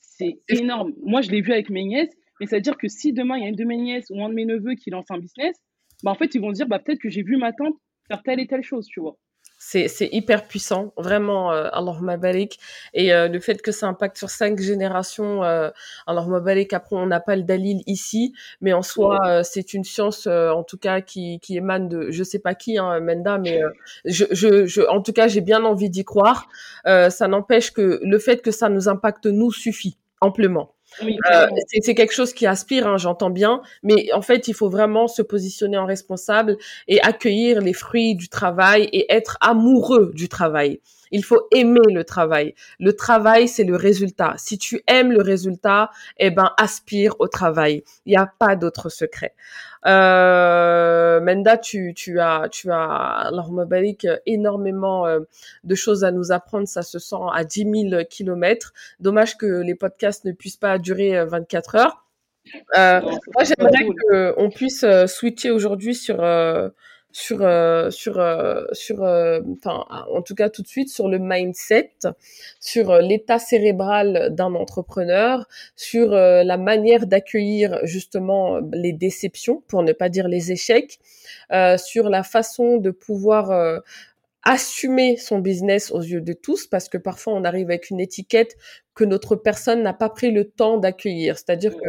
[0.00, 0.92] c'est énorme.
[1.02, 2.14] Moi, je l'ai vu avec mes nièces.
[2.40, 4.22] Mais ça veut dire que si demain, il y a une de mes nièces ou
[4.22, 5.56] un de mes neveux qui lance un business,
[6.02, 7.74] bah, en fait, ils vont dire, bah, peut-être que j'ai vu ma tante
[8.08, 9.16] faire telle et telle chose, tu vois.
[9.60, 12.60] C'est, hyper puissant, vraiment, euh, alors Mabalik.
[12.94, 15.70] Et euh, le fait que ça impacte sur cinq générations, euh,
[16.06, 19.82] alors Mabalik, après, on n'a pas le Dalil ici, mais en soi, euh, c'est une
[19.82, 23.60] science, en tout cas, qui, qui émane de, je sais pas qui, hein, Menda, mais
[24.04, 26.48] je, je, je, en tout cas, j'ai bien envie d'y croire.
[26.84, 30.77] ça n'empêche que le fait que ça nous impacte nous suffit amplement.
[31.02, 31.46] Euh,
[31.82, 35.22] c'est quelque chose qui aspire, hein, j'entends bien, mais en fait, il faut vraiment se
[35.22, 36.56] positionner en responsable
[36.88, 40.80] et accueillir les fruits du travail et être amoureux du travail.
[41.12, 42.54] Il faut aimer le travail.
[42.80, 44.34] Le travail, c'est le résultat.
[44.36, 47.84] Si tu aimes le résultat, eh ben, aspire au travail.
[48.06, 49.34] Il n'y a pas d'autre secret.
[49.86, 53.30] Euh, Menda, tu, tu as, tu as,
[54.26, 55.20] énormément euh,
[55.64, 56.66] de choses à nous apprendre.
[56.66, 58.72] Ça se sent à 10 000 kilomètres.
[59.00, 62.04] Dommage que les podcasts ne puissent pas durer 24 euh, heures.
[62.78, 63.00] Euh,
[63.34, 66.70] moi, j'aimerais qu'on puisse switcher aujourd'hui sur sur euh,
[67.10, 68.18] sur euh, sur
[69.02, 71.92] euh, enfin en tout cas tout de suite sur le mindset
[72.60, 80.08] sur l'état cérébral d'un entrepreneur sur la manière d'accueillir justement les déceptions pour ne pas
[80.08, 80.98] dire les échecs
[81.78, 83.82] sur la façon de pouvoir
[84.42, 88.56] assumer son business aux yeux de tous parce que parfois on arrive avec une étiquette
[88.98, 91.36] que notre personne n'a pas pris le temps d'accueillir.
[91.38, 91.88] C'est-à-dire que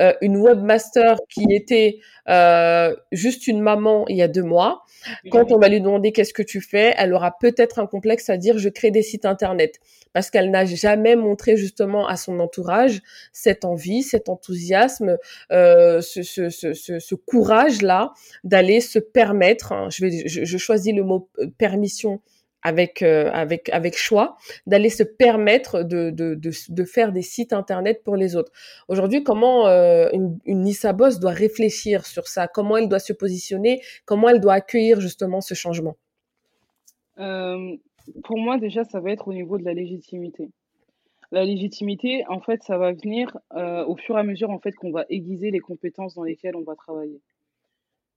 [0.00, 4.84] euh, une webmaster qui était euh, juste une maman il y a deux mois,
[5.32, 8.36] quand on va lui demander qu'est-ce que tu fais, elle aura peut-être un complexe à
[8.36, 9.80] dire je crée des sites internet
[10.12, 15.18] parce qu'elle n'a jamais montré justement à son entourage cette envie, cet enthousiasme,
[15.50, 18.12] euh, ce, ce, ce, ce courage-là
[18.44, 19.72] d'aller se permettre.
[19.72, 22.20] Hein, je, vais, je, je choisis le mot euh, permission
[22.64, 28.02] avec euh, avec avec choix d'aller se permettre de, de, de, faire des sites internet
[28.02, 28.50] pour les autres.
[28.88, 32.48] Aujourd'hui, comment euh, une, une Nissa Boss doit réfléchir sur ça?
[32.48, 33.82] Comment elle doit se positionner?
[34.06, 35.96] Comment elle doit accueillir justement ce changement?
[37.18, 37.76] Euh,
[38.24, 40.48] Pour moi, déjà, ça va être au niveau de la légitimité.
[41.30, 44.92] La légitimité, en fait, ça va venir au fur et à mesure en fait qu'on
[44.92, 47.20] va aiguiser les compétences dans lesquelles on va travailler.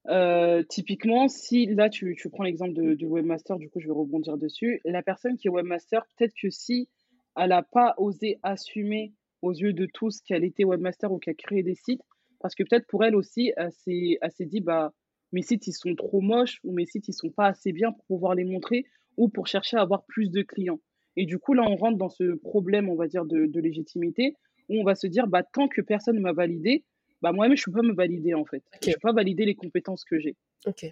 [0.09, 4.37] Euh, typiquement, si là tu, tu prends l'exemple du webmaster, du coup je vais rebondir
[4.37, 4.79] dessus.
[4.85, 6.89] La personne qui est webmaster, peut-être que si
[7.35, 11.61] elle n'a pas osé assumer aux yeux de tous qu'elle était webmaster ou qu'elle créé
[11.61, 12.01] des sites,
[12.39, 14.93] parce que peut-être pour elle aussi, elle s'est dit bah
[15.33, 18.05] mes sites ils sont trop moches ou mes sites ils sont pas assez bien pour
[18.05, 18.85] pouvoir les montrer
[19.17, 20.79] ou pour chercher à avoir plus de clients.
[21.17, 24.35] Et du coup, là, on rentre dans ce problème, on va dire, de, de légitimité,
[24.69, 26.85] où on va se dire, bah, tant que personne ne m'a validé,
[27.21, 28.63] bah, moi-même, je ne peux pas me valider, en fait.
[28.83, 30.35] Je ne peux pas valider les compétences que j'ai.
[30.65, 30.85] Ok.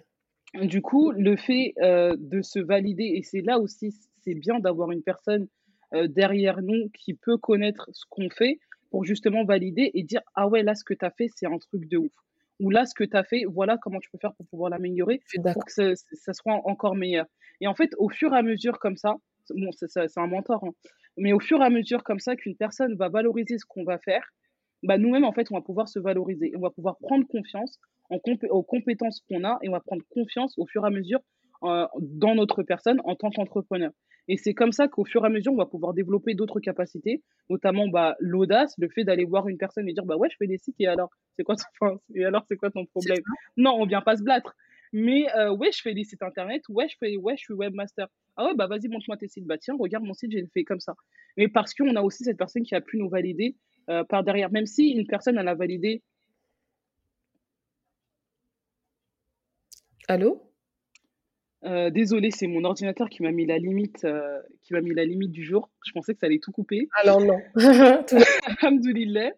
[0.54, 4.90] Du coup, le fait euh, de se valider, et c'est là aussi, c'est bien d'avoir
[4.90, 5.48] une personne
[5.94, 8.58] euh, derrière nous qui peut connaître ce qu'on fait
[8.90, 11.58] pour justement valider et dire Ah ouais, là, ce que tu as fait, c'est un
[11.58, 12.12] truc de ouf.
[12.58, 15.20] Ou là, ce que tu as fait, voilà comment tu peux faire pour pouvoir l'améliorer
[15.52, 17.26] pour que ça, ça, soit encore meilleur.
[17.60, 19.16] Et en fait, au fur et à mesure, comme ça,
[19.50, 20.72] bon, c'est un mentor, hein,
[21.18, 23.98] mais au fur et à mesure, comme ça, qu'une personne va valoriser ce qu'on va
[23.98, 24.32] faire,
[24.82, 26.52] bah, nous-mêmes, en fait, on va pouvoir se valoriser.
[26.56, 27.78] On va pouvoir prendre confiance
[28.10, 28.18] en
[28.50, 31.20] aux compétences qu'on a et on va prendre confiance au fur et à mesure
[31.64, 33.90] euh, dans notre personne en tant qu'entrepreneur.
[34.28, 37.22] Et c'est comme ça qu'au fur et à mesure, on va pouvoir développer d'autres capacités,
[37.48, 40.46] notamment bah, l'audace, le fait d'aller voir une personne et dire bah ouais, je fais
[40.46, 43.22] des sites et alors c'est quoi ton, et alors c'est quoi ton problème
[43.56, 44.54] Non, on vient pas se battre.
[44.92, 48.08] Mais euh, ouais, je fais des sites internet, ouais, je fais ouais, je suis webmaster.
[48.36, 49.46] Ah ouais, bah vas-y, montre-moi tes sites.
[49.46, 50.94] Bah tiens, regarde mon site, j'ai fait comme ça.
[51.36, 53.56] Mais parce qu'on a aussi cette personne qui a pu nous valider
[53.90, 56.02] euh, par derrière, même si une personne elle a validé.
[60.08, 60.46] Allô?
[61.64, 65.04] Euh, désolé, c'est mon ordinateur qui m'a mis la limite, euh, qui m'a mis la
[65.04, 65.70] limite du jour.
[65.84, 66.88] Je pensais que ça allait tout couper.
[66.94, 67.38] Alors non.
[68.62, 69.32] Alhamdoulilah.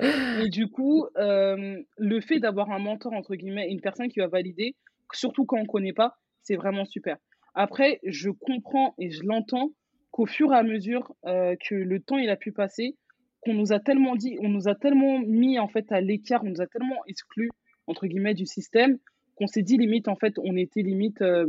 [0.00, 4.28] Et du coup, euh, le fait d'avoir un mentor entre guillemets, une personne qui va
[4.28, 4.76] valider,
[5.12, 7.16] surtout quand on connaît pas, c'est vraiment super.
[7.54, 9.72] Après, je comprends et je l'entends
[10.12, 12.94] qu'au fur et à mesure que le temps il a pu passer,
[13.40, 16.50] qu'on nous a tellement dit, on nous a tellement mis en fait à l'écart, on
[16.50, 17.50] nous a tellement exclus
[17.86, 18.98] entre guillemets du système
[19.38, 21.46] qu'on s'est dit limite, en fait, on était limite, euh,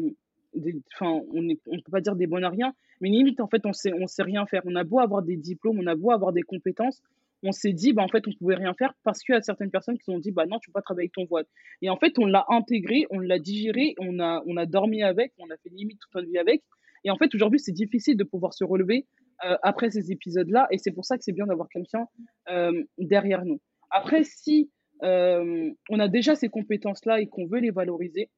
[0.93, 3.65] enfin, on ne on peut pas dire des bons à rien, mais limite, en fait,
[3.65, 4.61] on sait, on sait rien faire.
[4.65, 7.01] On a beau avoir des diplômes, on a beau avoir des compétences,
[7.41, 9.71] on s'est dit, bah, en fait, on pouvait rien faire parce qu'il y a certaines
[9.71, 11.45] personnes qui ont dit, bah non, tu peux pas travailler avec ton voile.
[11.81, 15.33] Et en fait, on l'a intégré, on l'a digéré, on a, on a dormi avec,
[15.39, 16.63] on a fait limite toute notre vie avec.
[17.05, 19.05] Et en fait, aujourd'hui, c'est difficile de pouvoir se relever
[19.45, 20.67] euh, après ces épisodes-là.
[20.71, 22.05] Et c'est pour ça que c'est bien d'avoir quelqu'un
[22.49, 23.61] euh, derrière nous.
[23.89, 24.71] Après, si
[25.03, 28.29] euh, on a déjà ces compétences-là et qu'on veut les valoriser,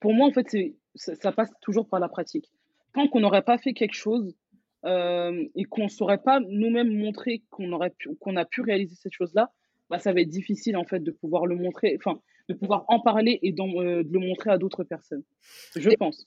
[0.00, 0.48] pour moi, en fait,
[0.94, 2.52] ça, ça, passe toujours par la pratique.
[2.92, 4.36] Tant qu'on n'aurait pas fait quelque chose
[4.86, 7.70] et qu'on ne saurait pas nous-mêmes montrer qu'on
[8.20, 9.50] qu'on a pu réaliser cette chose-là,
[9.88, 13.00] bah, ça va être difficile en fait de pouvoir le montrer, enfin, de pouvoir en
[13.00, 15.22] parler et de le montrer à d'autres personnes.
[15.74, 16.26] Je pense.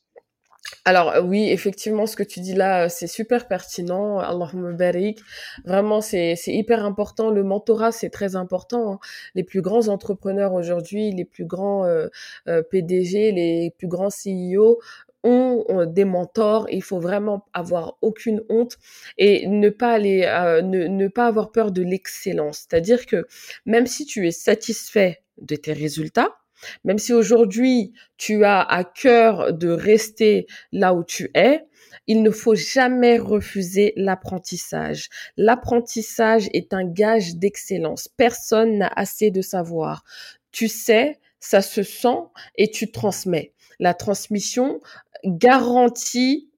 [0.86, 4.20] Alors euh, oui, effectivement, ce que tu dis là, euh, c'est super pertinent.
[4.20, 5.20] Allahumma barik.
[5.66, 7.30] Vraiment, c'est hyper important.
[7.30, 8.94] Le mentorat, c'est très important.
[8.94, 9.00] Hein.
[9.36, 12.08] Les plus grands entrepreneurs aujourd'hui, les plus grands euh,
[12.46, 14.80] PDG, les plus grands CEO
[15.24, 16.68] ont, des mentors.
[16.72, 18.78] Il faut vraiment avoir aucune honte
[19.18, 20.22] et ne pas aller,
[20.64, 22.60] ne, ne pas avoir peur de l'excellence.
[22.60, 23.28] C'est-à-dire que
[23.66, 26.38] même si tu es satisfait de tes résultats,
[26.84, 31.66] même si aujourd'hui tu as à cœur de rester là où tu es,
[32.08, 35.10] il ne faut jamais refuser l'apprentissage.
[35.36, 38.08] L'apprentissage est un gage d'excellence.
[38.08, 40.04] Personne n'a assez de savoir.
[40.52, 42.18] Tu sais, ça se sent
[42.56, 43.54] et tu transmets.
[43.80, 44.80] La transmission
[45.26, 46.50] garantit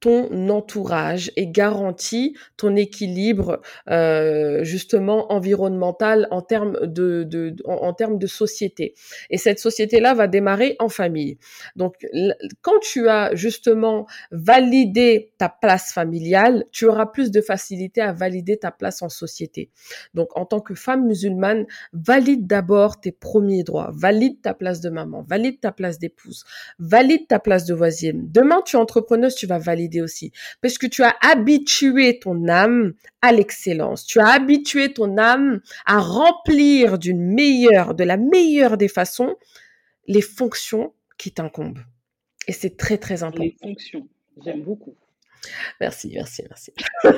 [0.00, 8.18] ton entourage et garantit ton équilibre euh, justement environnemental en termes de, de, en, termes
[8.18, 8.94] de société.
[9.30, 11.38] Et cette société-là va démarrer en famille.
[11.76, 11.94] Donc
[12.60, 18.58] quand tu as justement validé ta place familiale, tu auras plus de facilité à valider
[18.58, 19.70] ta place en société.
[20.14, 24.90] Donc en tant que femme musulmane, valide d'abord tes premiers droits, valide ta place de
[24.90, 26.44] maman, valide ta place d'épouse,
[26.78, 28.28] valide ta place de voisine.
[28.30, 30.32] Demain tu es entrepreneuse, tu vas valider aussi.
[30.60, 34.04] Parce que tu as habitué ton âme à l'excellence.
[34.06, 39.36] Tu as habitué ton âme à remplir d'une meilleure, de la meilleure des façons,
[40.06, 41.80] les fonctions qui t'incombent.
[42.48, 43.42] Et c'est très, très important.
[43.42, 44.08] Les fonctions.
[44.44, 44.94] J'aime beaucoup.
[45.80, 46.72] Merci, merci, merci.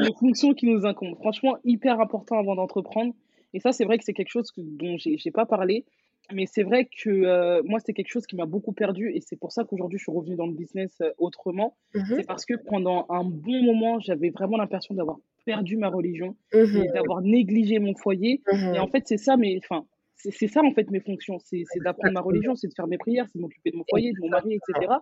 [0.00, 1.16] les fonctions qui nous incombent.
[1.16, 3.14] Franchement, hyper important avant d'entreprendre.
[3.52, 5.84] Et ça, c'est vrai que c'est quelque chose dont j'ai pas parlé.
[6.32, 9.36] Mais c'est vrai que euh, moi, c'est quelque chose qui m'a beaucoup perdu et c'est
[9.36, 11.76] pour ça qu'aujourd'hui, je suis revenue dans le business euh, autrement.
[11.94, 16.36] Mmh c'est parce que pendant un bon moment, j'avais vraiment l'impression d'avoir perdu ma religion
[16.52, 18.42] mmh et d'avoir négligé mon foyer.
[18.50, 21.38] Mmh et en fait, c'est ça, mais enfin, c'est ça en fait mes fonctions.
[21.38, 24.12] C'est d'apprendre ma religion, c'est de faire mes prières, c'est de m'occuper de mon foyer,
[24.12, 24.94] de mon mari, etc.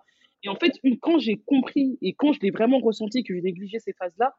[0.45, 3.43] Et en fait, une, quand j'ai compris et quand je l'ai vraiment ressenti que j'ai
[3.43, 4.35] négligé ces phases-là,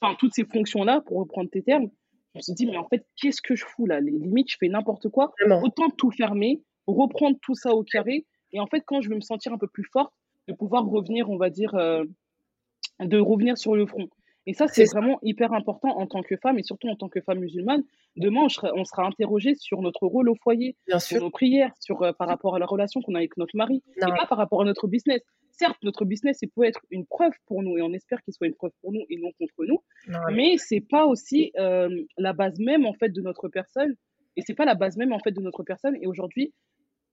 [0.00, 1.88] enfin, toutes ces fonctions-là, pour reprendre tes termes,
[2.36, 4.00] on se dit, mais en fait, qu'est-ce que je fous là?
[4.00, 5.32] Les limites, je fais n'importe quoi.
[5.62, 8.26] Autant tout fermer, reprendre tout ça au carré.
[8.52, 10.12] Et en fait, quand je veux me sentir un peu plus forte,
[10.48, 12.04] de pouvoir revenir, on va dire, euh,
[13.00, 14.08] de revenir sur le front.
[14.46, 17.20] Et ça, c'est vraiment hyper important en tant que femme et surtout en tant que
[17.20, 17.82] femme musulmane.
[18.16, 18.42] Demain,
[18.74, 22.54] on sera, interrogé sur notre rôle au foyer, sur nos prières, sur, euh, par rapport
[22.54, 25.20] à la relation qu'on a avec notre mari, et pas par rapport à notre business.
[25.50, 28.46] Certes, notre business, il peut être une preuve pour nous et on espère qu'il soit
[28.46, 29.82] une preuve pour nous et non contre nous,
[30.32, 33.94] mais c'est pas aussi euh, la base même en fait de notre personne
[34.36, 35.96] et c'est pas la base même en fait de notre personne.
[36.00, 36.52] Et aujourd'hui,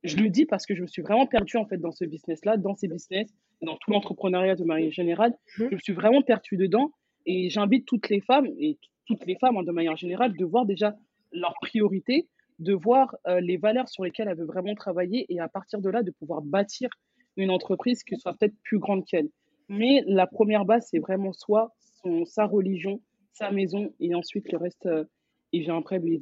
[0.04, 2.58] je le dis parce que je me suis vraiment perdue en fait dans ce business-là,
[2.58, 5.34] dans ces business, dans tout l'entrepreneuriat de manière générale.
[5.58, 5.70] Mhm.
[5.70, 6.92] Je me suis vraiment perdue dedans
[7.26, 10.66] et j'invite toutes les femmes et toutes les femmes hein, de manière générale de voir
[10.66, 10.96] déjà
[11.32, 12.28] leurs priorités,
[12.60, 15.90] de voir euh, les valeurs sur lesquelles elles veulent vraiment travailler et à partir de
[15.90, 16.90] là de pouvoir bâtir
[17.36, 19.30] une entreprise qui soit peut-être plus grande qu'elle.
[19.70, 23.02] Mais la première base, c'est vraiment soi, son, sa religion,
[23.32, 25.06] sa maison et ensuite le reste, euh,
[25.52, 26.20] il vient après, lui,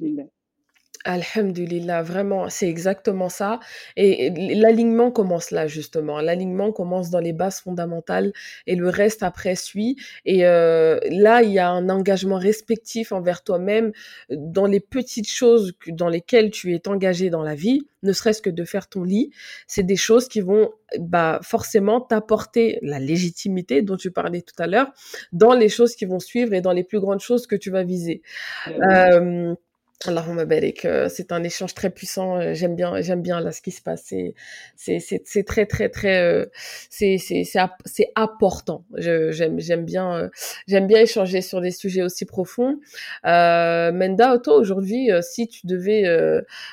[1.05, 3.59] Alhamdulillah, vraiment, c'est exactement ça.
[3.95, 6.21] Et l'alignement commence là, justement.
[6.21, 8.33] L'alignement commence dans les bases fondamentales
[8.67, 9.97] et le reste après suit.
[10.25, 13.91] Et euh, là, il y a un engagement respectif envers toi-même
[14.29, 18.49] dans les petites choses dans lesquelles tu es engagé dans la vie, ne serait-ce que
[18.49, 19.31] de faire ton lit.
[19.67, 24.67] C'est des choses qui vont bah, forcément t'apporter la légitimité dont tu parlais tout à
[24.67, 24.91] l'heure
[25.31, 27.83] dans les choses qui vont suivre et dans les plus grandes choses que tu vas
[27.83, 28.21] viser.
[28.67, 29.55] Euh,
[30.07, 32.37] Allahumma barik, euh, c'est un échange très puissant.
[32.37, 34.03] Euh, j'aime bien, j'aime bien là ce qui se passe.
[34.05, 34.33] C'est,
[34.75, 36.45] c'est, c'est, très, très, très, euh,
[36.89, 38.83] c'est, c'est, c'est, important.
[38.97, 40.29] j'aime, j'aime bien,
[40.67, 42.79] j'aime bien échanger sur des sujets aussi profonds.
[43.23, 46.03] Menda, toi aujourd'hui, si tu devais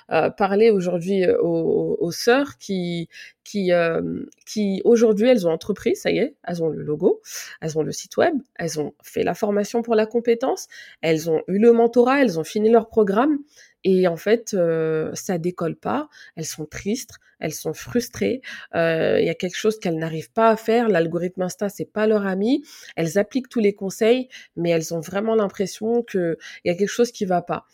[0.09, 3.09] parler aujourd'hui aux, aux, sœurs qui,
[3.49, 7.23] qui, euh, qui aujourd'hui, elles ont entrepris, ça y est, elles ont le logo,
[7.63, 10.69] elles ont le site web, elles ont fait la formation pour la compétence,
[11.01, 13.39] elles ont eu le mentorat, elles ont fini leur programme,
[13.85, 18.43] et en fait, euh, ça décolle pas, elles sont tristes, elles sont frustrées,
[18.75, 22.07] euh, il y a quelque chose qu'elles n'arrivent pas à faire, l'algorithme Insta, c'est pas
[22.07, 22.63] leur ami,
[22.97, 26.37] elles appliquent tous les conseils, mais elles ont vraiment l'impression qu'il
[26.67, 27.65] y a quelque chose qui va pas.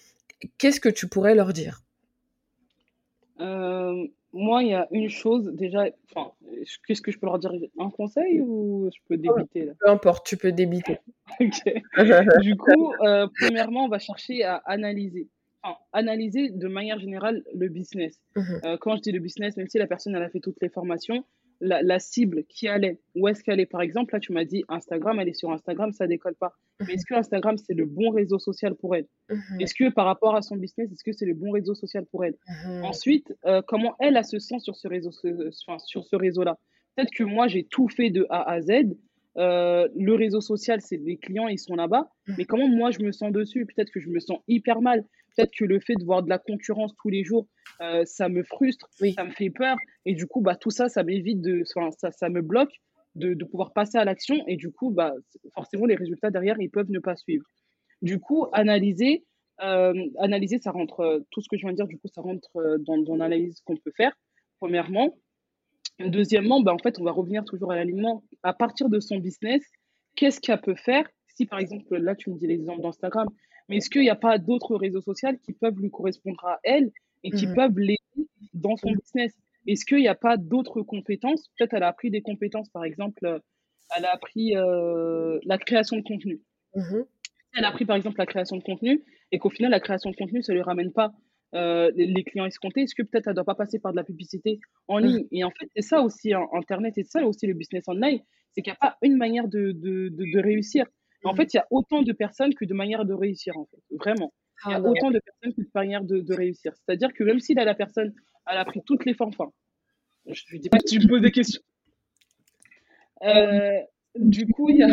[0.56, 1.82] Qu'est-ce que tu pourrais leur dire?
[3.40, 6.32] Euh, moi, il y a une chose, déjà, enfin,
[6.86, 7.52] qu'est-ce que je peux leur dire?
[7.78, 9.72] Un conseil ou je peux débiter là?
[9.78, 10.98] Peu importe, tu peux débiter.
[11.40, 12.40] Ok.
[12.42, 15.26] Du coup, euh, premièrement, on va chercher à analyser.
[15.62, 18.20] Enfin, analyser de manière générale le business.
[18.36, 20.60] Mmh euh, quand je dis le business, même si la personne elle a fait toutes
[20.60, 21.24] les formations,
[21.60, 25.18] la, cible qui allait, où est-ce qu'elle est Par exemple, là, tu m'as dit Instagram,
[25.20, 26.54] elle est sur Instagram, ça décolle pas.
[26.80, 29.06] Mais est-ce que Instagram, c'est le bon réseau social pour elle?
[29.30, 29.60] Mhm.
[29.60, 32.24] Est-ce que par rapport à son business, est-ce que c'est le bon réseau social pour
[32.24, 32.34] elle?
[32.48, 32.84] Mhm.
[32.84, 35.10] Ensuite, euh, comment elle a se sent sur ce réseau,
[35.66, 36.58] enfin, sur ce réseau-là?
[36.96, 38.96] Peut-être que moi, j'ai tout fait de A à Z.
[39.36, 42.08] Euh, le réseau social, c'est les clients, ils sont là-bas.
[42.28, 42.34] Mhm.
[42.38, 43.66] Mais comment moi, je me sens dessus?
[43.66, 45.04] Peut-être que je me sens hyper mal.
[45.36, 47.46] Peut-être que le fait de voir de la concurrence tous les jours,
[47.80, 49.76] euh, ça me frustre, ça me fait peur.
[50.04, 51.62] Et du coup, bah, tout ça, ça m'évite de.
[51.64, 52.72] ça, ça me bloque
[53.14, 54.36] de, de pouvoir passer à l'action.
[54.46, 55.12] Et du coup, bah,
[55.54, 57.44] forcément, les résultats derrière, ils peuvent ne pas suivre.
[58.02, 59.24] Du coup, analyser,
[59.62, 61.00] euh, analyser ça rentre.
[61.00, 63.60] Euh, tout ce que je viens de dire, du coup, ça rentre dans, dans l'analyse
[63.64, 64.12] qu'on peut faire,
[64.60, 65.16] premièrement.
[66.00, 68.24] Deuxièmement, bah, en fait, on va revenir toujours à l'alignement.
[68.42, 69.62] À partir de son business,
[70.16, 71.08] qu'est-ce qu'elle peut faire?
[71.34, 73.28] Si, par exemple, là, tu me dis l'exemple d'Instagram,
[73.68, 76.90] mais est-ce qu'il n'y a pas d'autres réseaux sociaux qui peuvent lui correspondre à elle
[77.22, 79.32] et qui mmh peuvent l'aider dans son business?
[79.66, 81.48] Est-ce qu'il n'y a pas d'autres compétences?
[81.56, 83.38] Peut-être elle a appris des compétences, par exemple, euh,
[83.96, 86.40] elle a appris euh, la création de contenu.
[86.74, 87.02] Mmh
[87.56, 90.16] elle a appris, par exemple, la création de contenu et qu'au final, la création de
[90.16, 91.14] contenu, ça ne lui ramène pas
[91.54, 92.82] euh, les, clients escomptés.
[92.82, 94.58] Est-ce que peut-être elle ne doit pas passer par de la publicité
[94.88, 95.04] en mmh.
[95.04, 95.26] ligne?
[95.30, 98.18] Et en fait, c'est ça aussi, hein, Internet, et c'est ça aussi le business online,
[98.50, 100.86] c'est qu'il n'y a pas une manière de, de, de réussir.
[101.24, 101.36] En mmh.
[101.36, 103.80] fait, il y a autant de personnes que de manières de réussir, en fait.
[103.96, 104.32] Vraiment.
[104.66, 106.72] Il y a ah autant de personnes que de manières de, de réussir.
[106.74, 108.14] C'est-à-dire que même si là, la personne,
[108.46, 109.50] elle a pris toutes les formes, enfin,
[110.26, 111.60] je ne dis pas que tu me poses des questions.
[113.22, 113.80] Euh,
[114.16, 114.88] du coup, il y a.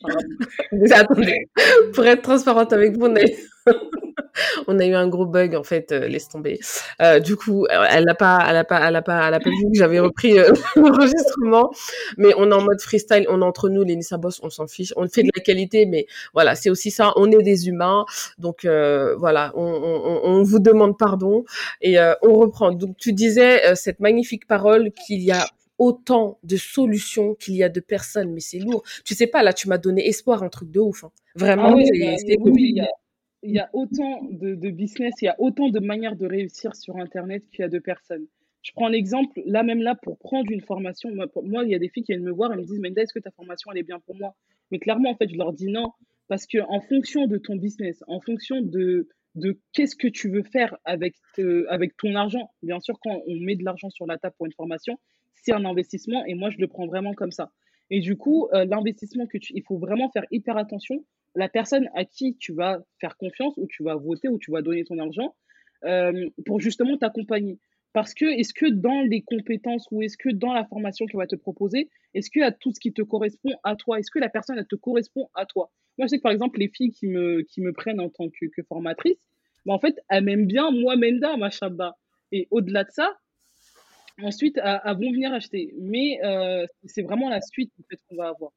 [0.98, 1.46] Attendez,
[1.94, 3.14] pour être transparente avec vous, on
[4.66, 6.60] on a eu un gros bug en fait, euh, laisse tomber.
[7.00, 9.40] Euh, du coup, euh, elle n'a pas, elle a pas, elle a pas, elle a
[9.40, 10.34] pas vu que j'avais repris
[10.76, 11.70] l'enregistrement,
[12.16, 14.66] mais on est en mode freestyle, on est entre nous, les Nissa Boss, on s'en
[14.66, 18.04] fiche, on fait de la qualité, mais voilà, c'est aussi ça, on est des humains,
[18.38, 21.44] donc voilà, on, on, on, vous demande pardon
[21.80, 22.72] et on reprend.
[22.72, 25.46] Donc tu disais cette magnifique parole qu'il y a
[25.78, 28.82] autant de solutions qu'il y a de personnes, mais c'est lourd.
[29.04, 31.04] Tu sais pas, là, tu m'as donné espoir, un truc de ouf.
[31.04, 31.10] Hein.
[31.34, 31.82] Vraiment, ah
[32.18, 32.86] c'est bah,
[33.42, 36.96] il y a autant de, business, il y a autant de manières de réussir sur
[36.96, 38.26] Internet qu'il y a de personnes.
[38.62, 41.10] Je prends l'exemple, là même là, pour prendre une formation,
[41.42, 43.12] moi, il y a des filles qui viennent me voir et me disent, Menda, est-ce
[43.12, 44.36] que ta formation, elle est bien pour moi?
[44.70, 45.92] Mais clairement, en fait, je leur dis non,
[46.28, 50.76] parce qu'en fonction de ton business, en fonction de, de qu'est-ce que tu veux faire
[50.84, 51.14] avec,
[51.68, 54.52] avec ton argent, bien sûr, quand on met de l'argent sur la table pour une
[54.52, 54.98] formation,
[55.34, 57.50] c'est un investissement et moi, je le prends vraiment comme ça.
[57.90, 61.04] Et du coup, euh, l'investissement que tu, il faut vraiment faire hyper attention.
[61.34, 64.62] La personne à qui tu vas faire confiance, ou tu vas voter, ou tu vas
[64.62, 65.34] donner ton argent,
[65.84, 67.58] euh, pour justement t'accompagner.
[67.92, 71.26] Parce que est-ce que dans les compétences ou est-ce que dans la formation qu'elle va
[71.26, 74.30] te proposer, est-ce y a tout ce qui te correspond à toi Est-ce que la
[74.30, 75.70] personne elle te correspond à toi?
[75.98, 78.30] Moi, je sais que par exemple, les filles qui me, qui me prennent en tant
[78.30, 79.18] que, que formatrice,
[79.66, 81.96] bah, en fait, elles m'aiment bien, moi, Menda, ma chabba.
[82.30, 83.14] Et au-delà de ça,
[84.22, 85.74] ensuite, elles, vont venir acheter.
[85.78, 88.52] Mais euh, c'est vraiment la suite en fait, qu'on va avoir.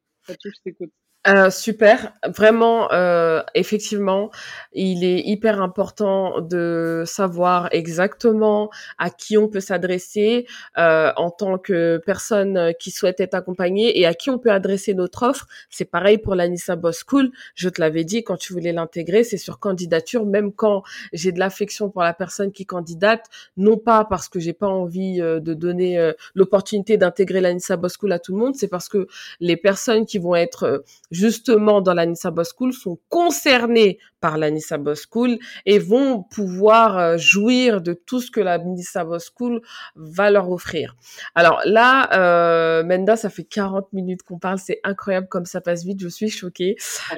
[0.64, 0.94] T'écoute.
[1.28, 4.30] Euh, super, vraiment, euh, effectivement,
[4.74, 8.70] il est hyper important de savoir exactement
[9.00, 10.46] à qui on peut s'adresser
[10.78, 14.94] euh, en tant que personne qui souhaite être accompagnée et à qui on peut adresser
[14.94, 15.48] notre offre.
[15.72, 17.32] C'est pareil pour la Nissa Boss School.
[17.56, 20.28] Je te l'avais dit quand tu voulais l'intégrer, c'est sur candidature.
[20.28, 23.26] Même quand j'ai de l'affection pour la personne qui candidate,
[23.58, 28.12] non pas parce que j'ai pas envie de donner l'opportunité d'intégrer la Nissa Boss School
[28.12, 29.08] à tout le monde, c'est parce que
[29.40, 30.84] les personnes qui vont être
[31.16, 36.24] justement dans la Nissa Boss School sont concernés par la Nissa Boss School et vont
[36.24, 39.62] pouvoir euh, jouir de tout ce que la Nissa Boss School
[39.96, 40.96] va leur offrir.
[41.36, 45.84] Alors là, euh, Menda, ça fait 40 minutes qu'on parle, c'est incroyable comme ça passe
[45.84, 46.76] vite, je suis choquée.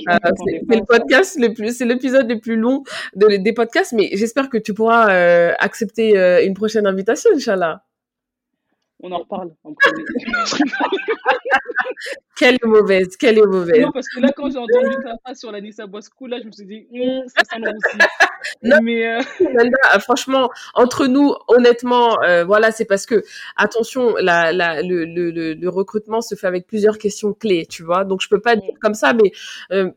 [0.09, 2.83] Euh, c'est le podcast le plus, c'est l'épisode le plus long
[3.15, 7.83] de, des podcasts, mais j'espère que tu pourras euh, accepter euh, une prochaine invitation, Inch'Allah.
[9.01, 10.03] On en reparle en premier.
[12.37, 13.81] quelle est mauvaise, quelle est mauvaise.
[13.81, 16.45] Non, parce que là, quand j'ai entendu ta phrase sur la Nissa Bosco, là, je
[16.47, 17.97] me suis dit, hm, ça sent aussi.
[18.63, 19.21] non, mais euh...
[19.99, 23.23] franchement, entre nous, honnêtement, euh, voilà, c'est parce que,
[23.55, 28.03] attention, la, la, le, le, le, recrutement se fait avec plusieurs questions clés, tu vois.
[28.03, 29.31] Donc, je peux pas dire comme ça, mais
[29.71, 29.89] euh,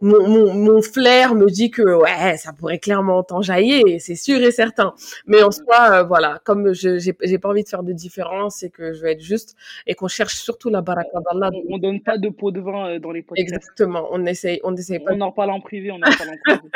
[0.00, 4.50] mon, mon, mon, flair me dit que ouais, ça pourrait clairement t'enjailler, c'est sûr et
[4.50, 4.94] certain.
[5.26, 8.70] Mais en soi, euh, voilà, comme je j'ai pas envie de faire de différence et
[8.70, 11.50] que je veux être juste et qu'on cherche surtout la baraka d'Allah.
[11.52, 13.48] On, on, donne pas de pot de vin euh, dans les podcasts.
[13.48, 15.12] Exactement, on essaye, on essaye pas.
[15.14, 16.70] On en parle en privé, on en parle en privé.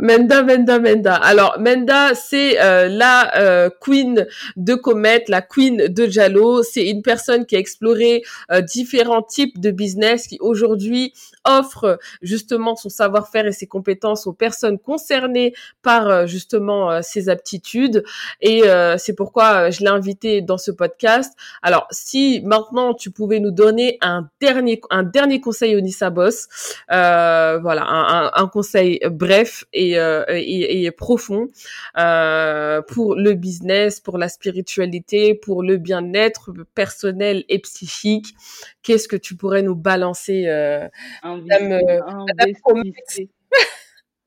[0.00, 1.14] Menda, Menda, Menda.
[1.14, 4.26] Alors, Menda, c'est euh, la euh, queen
[4.56, 6.62] de Comet, la queen de Jalo.
[6.62, 11.12] C'est une personne qui a exploré euh, différents types de business, qui aujourd'hui
[11.44, 17.28] offre justement son savoir-faire et ses compétences aux personnes concernées par euh, justement euh, ses
[17.28, 18.02] aptitudes.
[18.40, 18.62] Et
[18.98, 21.32] c'est pourquoi je l'ai invité dans ce podcast.
[21.62, 26.48] Alors, si maintenant tu pouvais nous donner un dernier, un dernier conseil au Nissa Boss,
[26.88, 31.50] voilà, un, un, un conseil bref et, euh, et, et profond
[31.98, 38.34] euh, pour le business, pour la spiritualité, pour le bien-être personnel et psychique.
[38.82, 40.88] Qu'est-ce que tu pourrais nous balancer euh,
[41.22, 43.30] investissez,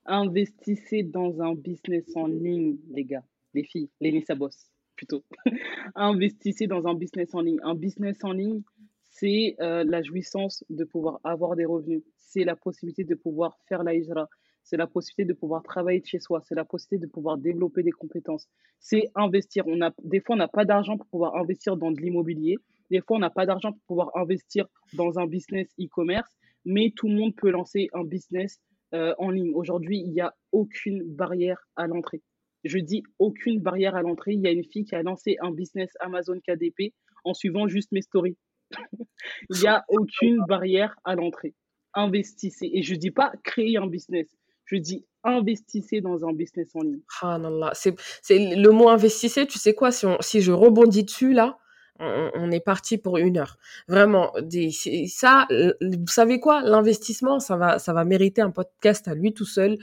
[0.06, 5.24] investissez dans un business en ligne, les gars, les filles, les Nissa Boss plutôt.
[5.96, 7.60] investissez dans un business en ligne.
[7.64, 8.62] Un business en ligne,
[9.04, 12.04] c'est euh, la jouissance de pouvoir avoir des revenus.
[12.18, 14.28] C'est la possibilité de pouvoir faire la hijra
[14.68, 17.84] c'est la possibilité de pouvoir travailler de chez soi, c'est la possibilité de pouvoir développer
[17.84, 18.48] des compétences,
[18.80, 19.64] c'est investir.
[19.68, 22.58] On a, des fois, on n'a pas d'argent pour pouvoir investir dans de l'immobilier,
[22.90, 26.30] des fois, on n'a pas d'argent pour pouvoir investir dans un business e-commerce,
[26.66, 28.60] mais tout le monde peut lancer un business
[28.94, 29.54] euh, en ligne.
[29.54, 32.22] Aujourd'hui, il n'y a aucune barrière à l'entrée.
[32.64, 34.34] Je dis aucune barrière à l'entrée.
[34.34, 36.94] Il y a une fille qui a lancé un business Amazon KDP
[37.24, 38.38] en suivant juste mes stories.
[39.50, 41.54] il n'y a aucune barrière à l'entrée.
[41.94, 42.70] Investissez.
[42.74, 44.37] Et je ne dis pas créer un business
[44.68, 47.02] je dis investissez dans un business en ligne.
[47.22, 47.40] Ah
[47.74, 51.58] c'est, c'est le mot investissez, tu sais quoi, si, on, si je rebondis dessus là,
[52.00, 53.58] on, on est parti pour une heure.
[53.88, 55.48] Vraiment, des, ça,
[55.82, 59.78] vous savez quoi, l'investissement, ça va, ça va mériter un podcast à lui tout seul.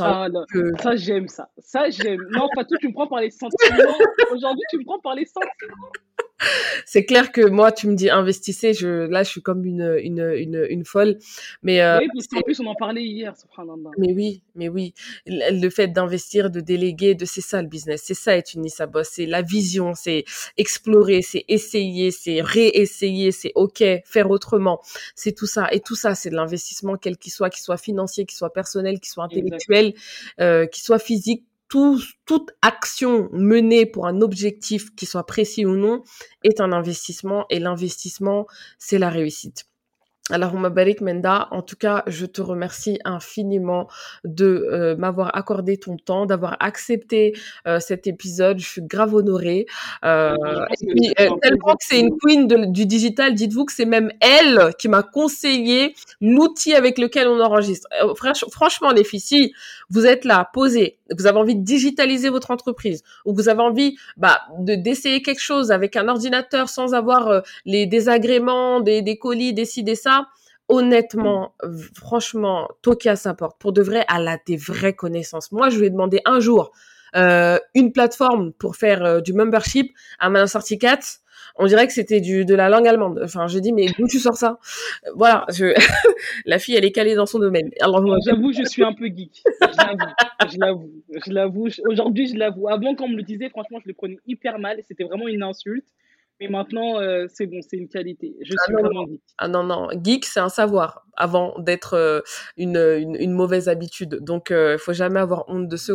[0.00, 0.72] Ah, que...
[0.80, 1.50] Ça, j'aime ça.
[1.58, 2.20] Ça, j'aime.
[2.30, 3.76] Non, pas tout, tu me prends par les sentiments.
[4.32, 5.90] Aujourd'hui, tu me prends par les sentiments
[6.86, 10.32] c'est clair que moi, tu me dis investissez, je, là, je suis comme une, une,
[10.36, 11.18] une, une folle.
[11.62, 13.90] Mais, euh, oui, parce plus, on en parlait hier, subhanallah.
[13.98, 14.94] Mais oui, mais oui.
[15.26, 18.02] Le fait d'investir, de déléguer, de, c'est ça le business.
[18.04, 19.08] C'est ça être une Boss.
[19.12, 20.24] C'est la vision, c'est
[20.56, 24.80] explorer, c'est essayer, c'est réessayer, c'est OK, faire autrement.
[25.14, 25.68] C'est tout ça.
[25.72, 29.00] Et tout ça, c'est de l'investissement, quel qu'il soit, qu'il soit financier, qu'il soit personnel,
[29.00, 29.94] qu'il soit intellectuel,
[30.40, 35.76] euh, qu'il soit physique tout, toute action menée pour un objectif, qui soit précis ou
[35.76, 36.02] non,
[36.44, 38.46] est un investissement et l'investissement,
[38.78, 39.66] c'est la réussite.
[40.30, 43.88] Alors, Mabarik Menda, en tout cas, je te remercie infiniment
[44.24, 47.34] de euh, m'avoir accordé ton temps, d'avoir accepté
[47.66, 48.58] euh, cet épisode.
[48.58, 49.64] Je suis grave honorée.
[50.04, 50.34] Euh,
[50.82, 54.12] et puis, euh, tellement que c'est une queen de, du digital, dites-vous que c'est même
[54.20, 57.88] elle qui m'a conseillé l'outil avec lequel on enregistre.
[58.02, 58.12] Euh,
[58.50, 59.54] franchement, les filles, si
[59.88, 63.96] vous êtes là, posez, vous avez envie de digitaliser votre entreprise, ou vous avez envie
[64.16, 69.54] bah, de d'essayer quelque chose avec un ordinateur sans avoir euh, les désagréments, des, colis,
[69.54, 70.28] des ci, ça,
[70.68, 71.54] honnêtement,
[71.94, 73.58] franchement, toquer à sa porte.
[73.58, 75.50] Pour de vrai, elle a des vraies connaissances.
[75.50, 76.72] Moi, je lui ai demandé un jour
[77.16, 81.20] euh, une plateforme pour faire euh, du membership à ma sortie 4
[81.56, 83.20] on dirait que c'était du de la langue allemande.
[83.24, 84.58] Enfin, je dis mais d'où tu sors ça?
[85.14, 85.74] Voilà, je...
[86.46, 87.70] la fille elle est calée dans son domaine.
[87.80, 89.42] Alors j'avoue, je suis un peu geek.
[90.50, 92.68] Je l'avoue, je l'avoue, Aujourd'hui, je l'avoue.
[92.68, 94.80] Avant, quand on me le disait, franchement, je le prenais hyper mal.
[94.86, 95.86] C'était vraiment une insulte.
[96.40, 98.36] Mais maintenant, euh, c'est bon, c'est une qualité.
[98.42, 99.20] Je ah suis vraiment geek.
[99.38, 102.20] Ah non, non, geek, c'est un savoir avant d'être euh,
[102.56, 102.76] une,
[103.18, 104.18] une, mauvaise habitude.
[104.20, 105.92] Donc, il euh, faut jamais avoir honte de ce,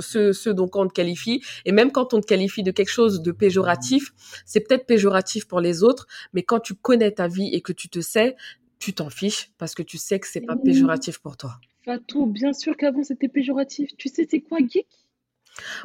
[0.00, 1.42] ce, ce dont on te qualifie.
[1.66, 4.12] Et même quand on te qualifie de quelque chose de péjoratif,
[4.46, 7.90] c'est peut-être péjoratif pour les autres, mais quand tu connais ta vie et que tu
[7.90, 8.36] te sais,
[8.78, 11.52] tu t'en fiches parce que tu sais que c'est pas péjoratif pour toi.
[11.84, 13.90] Fatou, bien sûr qu'avant c'était péjoratif.
[13.96, 14.88] Tu sais c'est quoi geek?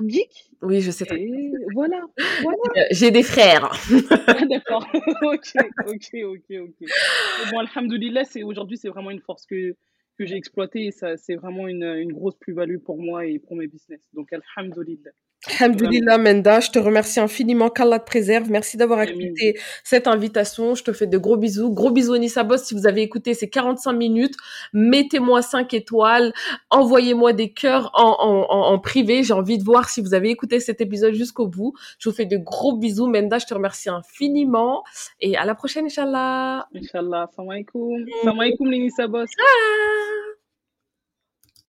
[0.05, 0.46] Geek?
[0.61, 1.05] Oui, je sais
[1.73, 2.01] Voilà,
[2.41, 2.57] voilà.
[2.77, 3.71] Euh, j'ai des frères.
[4.27, 4.87] ah, D'accord.
[5.21, 5.53] ok,
[5.87, 6.89] ok, ok, ok.
[7.51, 9.75] Bon, Alhamdoulilah, aujourd'hui, c'est vraiment une force que,
[10.17, 13.55] que j'ai exploitée et ça, c'est vraiment une, une grosse plus-value pour moi et pour
[13.55, 14.01] mes business.
[14.13, 15.11] Donc, Alhamdoulilah.
[15.59, 18.49] Alhamdulillah Menda, je te remercie infiniment, qu'Allah te préserve.
[18.49, 20.75] Merci d'avoir accepté cette invitation.
[20.75, 21.71] Je te fais de gros bisous.
[21.71, 24.35] Gros bisous Nissa Boss si vous avez écouté ces 45 minutes.
[24.73, 26.33] Mettez-moi 5 étoiles,
[26.69, 29.23] envoyez-moi des cœurs en, en, en, privé.
[29.23, 31.73] J'ai envie de voir si vous avez écouté cet épisode jusqu'au bout.
[31.99, 34.83] Je vous fais de gros bisous Menda, je te remercie infiniment
[35.21, 36.67] et à la prochaine Inch'Allah.
[36.75, 38.05] Inch'Allah, salam alaikum.
[38.23, 38.69] Salam alaikum
[39.09, 39.29] Boss.
[39.39, 40.36] Ah